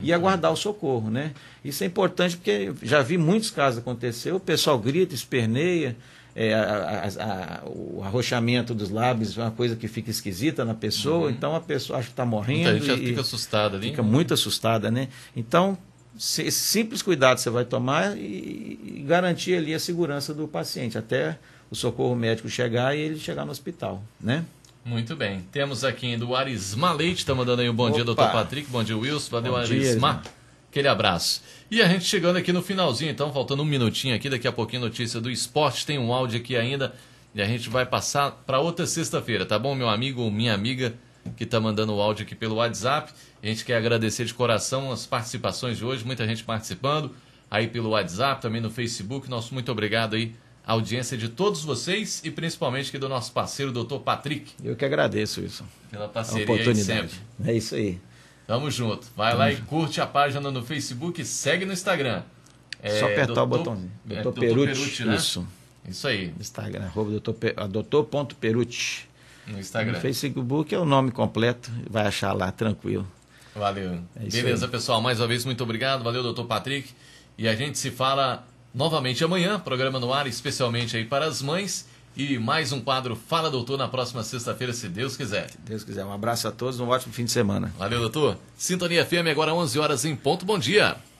E 0.00 0.12
aguardar 0.12 0.52
o 0.52 0.56
socorro, 0.56 1.10
né? 1.10 1.32
Isso 1.64 1.82
é 1.82 1.86
importante 1.86 2.36
porque 2.36 2.72
já 2.82 3.00
vi 3.02 3.16
muitos 3.16 3.50
casos 3.50 3.78
acontecer, 3.80 4.32
o 4.32 4.38
pessoal 4.40 4.78
grita, 4.78 5.14
esperneia, 5.14 5.96
é, 6.34 6.52
a- 6.52 6.60
a- 7.18 7.24
a- 7.24 7.62
o 7.66 8.02
arrochamento 8.04 8.74
dos 8.74 8.90
lábios 8.90 9.38
é 9.38 9.40
uma 9.40 9.50
coisa 9.50 9.74
que 9.74 9.88
fica 9.88 10.10
esquisita 10.10 10.64
na 10.66 10.74
pessoa, 10.74 11.30
então 11.30 11.56
a 11.56 11.60
pessoa 11.60 11.98
acha 11.98 12.08
que 12.08 12.12
está 12.12 12.26
morrendo. 12.26 12.68
Uhum. 12.68 12.76
Muita 12.78 12.86
gente 12.94 13.04
e- 13.04 13.06
fica 13.08 13.20
assustada 13.22 13.76
ali. 13.78 13.88
fica 13.88 14.02
muito 14.02 14.34
assustada, 14.34 14.90
né? 14.90 15.08
Então, 15.34 15.78
se- 16.18 16.42
esse 16.42 16.58
simples 16.60 17.00
cuidado 17.00 17.38
você 17.38 17.48
vai 17.48 17.64
tomar 17.64 18.18
e, 18.18 18.78
e 18.98 19.04
garantir 19.06 19.54
ali 19.56 19.72
a 19.74 19.78
segurança 19.78 20.34
do 20.34 20.46
paciente 20.46 20.98
até 20.98 21.38
o 21.70 21.74
socorro 21.74 22.14
médico 22.14 22.48
chegar 22.50 22.94
e 22.94 23.00
ele 23.00 23.18
chegar 23.18 23.44
no 23.46 23.50
hospital, 23.50 24.02
né? 24.20 24.44
Muito 24.86 25.16
bem. 25.16 25.40
Temos 25.50 25.82
aqui 25.82 26.06
ainda 26.06 26.24
o 26.24 26.36
Arismar 26.36 26.94
Leite, 26.94 27.18
está 27.18 27.34
mandando 27.34 27.60
aí 27.60 27.68
um 27.68 27.74
bom 27.74 27.90
dia, 27.90 28.02
Opa. 28.02 28.04
doutor 28.04 28.30
Patrick. 28.30 28.70
Bom 28.70 28.84
dia, 28.84 28.96
Wilson. 28.96 29.30
Valeu, 29.32 29.52
Bom 29.52 29.64
dia, 29.64 29.76
Arismar. 29.76 30.14
Arismar. 30.18 30.34
Aquele 30.70 30.86
abraço. 30.86 31.42
E 31.68 31.82
a 31.82 31.88
gente 31.88 32.04
chegando 32.04 32.36
aqui 32.36 32.52
no 32.52 32.62
finalzinho, 32.62 33.10
então, 33.10 33.32
faltando 33.32 33.64
um 33.64 33.66
minutinho 33.66 34.14
aqui, 34.14 34.30
daqui 34.30 34.46
a 34.46 34.52
pouquinho 34.52 34.82
notícia 34.82 35.20
do 35.20 35.28
esporte. 35.28 35.84
Tem 35.84 35.98
um 35.98 36.12
áudio 36.12 36.38
aqui 36.38 36.56
ainda 36.56 36.94
e 37.34 37.42
a 37.42 37.46
gente 37.46 37.68
vai 37.68 37.84
passar 37.84 38.30
para 38.46 38.60
outra 38.60 38.86
sexta-feira, 38.86 39.44
tá 39.44 39.58
bom, 39.58 39.74
meu 39.74 39.88
amigo 39.88 40.22
ou 40.22 40.30
minha 40.30 40.54
amiga 40.54 40.94
que 41.36 41.42
está 41.42 41.58
mandando 41.58 41.92
o 41.92 42.00
áudio 42.00 42.24
aqui 42.24 42.36
pelo 42.36 42.54
WhatsApp. 42.54 43.12
A 43.42 43.46
gente 43.46 43.64
quer 43.64 43.78
agradecer 43.78 44.24
de 44.24 44.34
coração 44.34 44.92
as 44.92 45.04
participações 45.04 45.78
de 45.78 45.84
hoje, 45.84 46.04
muita 46.04 46.24
gente 46.28 46.44
participando 46.44 47.10
aí 47.50 47.66
pelo 47.66 47.88
WhatsApp, 47.90 48.40
também 48.40 48.60
no 48.60 48.70
Facebook. 48.70 49.28
Nosso 49.28 49.52
muito 49.52 49.72
obrigado 49.72 50.14
aí 50.14 50.32
à 50.66 50.72
audiência 50.72 51.16
de 51.16 51.28
todos 51.28 51.62
vocês 51.64 52.20
e 52.24 52.30
principalmente 52.30 52.88
aqui 52.88 52.98
do 52.98 53.08
nosso 53.08 53.32
parceiro, 53.32 53.70
doutor 53.72 54.00
Patrick, 54.00 54.52
Eu 54.64 54.74
que 54.74 54.84
agradeço 54.84 55.40
isso. 55.40 55.64
pela 55.90 56.06
A 56.06 56.08
parceria 56.08 56.44
aí 56.46 56.52
oportunidade. 56.52 57.20
É 57.44 57.52
isso 57.52 57.74
aí. 57.76 58.00
Tamo 58.46 58.70
junto. 58.70 59.06
Vai 59.16 59.34
lá 59.34 59.50
e 59.52 59.56
curte 59.62 60.00
a 60.00 60.06
página 60.06 60.50
no 60.50 60.62
Facebook 60.64 61.20
e 61.20 61.24
segue 61.24 61.64
no 61.64 61.72
Instagram. 61.72 62.22
É, 62.82 62.98
Só 63.00 63.06
apertar 63.06 63.32
o 63.42 63.46
doutor- 63.46 63.46
botãozinho. 63.58 63.92
é, 64.10 64.22
Doutor 64.22 64.40
Perucci, 64.40 65.04
né? 65.04 65.16
Isso. 65.16 65.46
Isso 65.88 66.06
aí. 66.08 66.32
Instagram, 66.38 66.84
arroba 66.84 67.10
doutor, 67.10 67.34
Pe- 67.34 67.54
doutor.perucci. 67.68 69.06
No 69.46 69.58
Instagram. 69.60 69.92
No 69.94 70.00
Facebook 70.00 70.74
é 70.74 70.78
o 70.78 70.84
nome 70.84 71.10
completo, 71.12 71.70
vai 71.88 72.06
achar 72.06 72.32
lá, 72.32 72.50
tranquilo. 72.50 73.06
Valeu. 73.54 74.00
É 74.16 74.28
Beleza, 74.28 74.66
aí. 74.66 74.70
pessoal. 74.70 75.00
Mais 75.00 75.20
uma 75.20 75.26
vez, 75.28 75.44
muito 75.44 75.62
obrigado. 75.62 76.02
Valeu, 76.02 76.22
doutor 76.22 76.44
Patrick. 76.46 76.90
E 77.38 77.46
a 77.48 77.54
gente 77.54 77.78
se 77.78 77.90
fala 77.90 78.46
novamente 78.76 79.24
amanhã, 79.24 79.58
programa 79.58 79.98
no 79.98 80.12
ar, 80.12 80.26
especialmente 80.26 80.98
aí 80.98 81.04
para 81.04 81.24
as 81.24 81.40
mães. 81.40 81.86
E 82.14 82.38
mais 82.38 82.72
um 82.72 82.80
quadro 82.80 83.16
Fala 83.16 83.50
Doutor 83.50 83.76
na 83.76 83.88
próxima 83.88 84.22
sexta-feira, 84.22 84.72
se 84.72 84.88
Deus 84.88 85.16
quiser. 85.16 85.50
Se 85.50 85.58
Deus 85.58 85.82
quiser. 85.82 86.04
Um 86.04 86.12
abraço 86.12 86.46
a 86.48 86.52
todos, 86.52 86.78
um 86.78 86.88
ótimo 86.88 87.12
fim 87.12 87.24
de 87.24 87.30
semana. 87.30 87.72
Valeu, 87.78 88.00
doutor. 88.00 88.38
Sintonia 88.56 89.04
FM 89.04 89.28
agora 89.30 89.52
11 89.54 89.78
horas 89.78 90.04
em 90.04 90.14
ponto. 90.14 90.46
Bom 90.46 90.58
dia. 90.58 90.96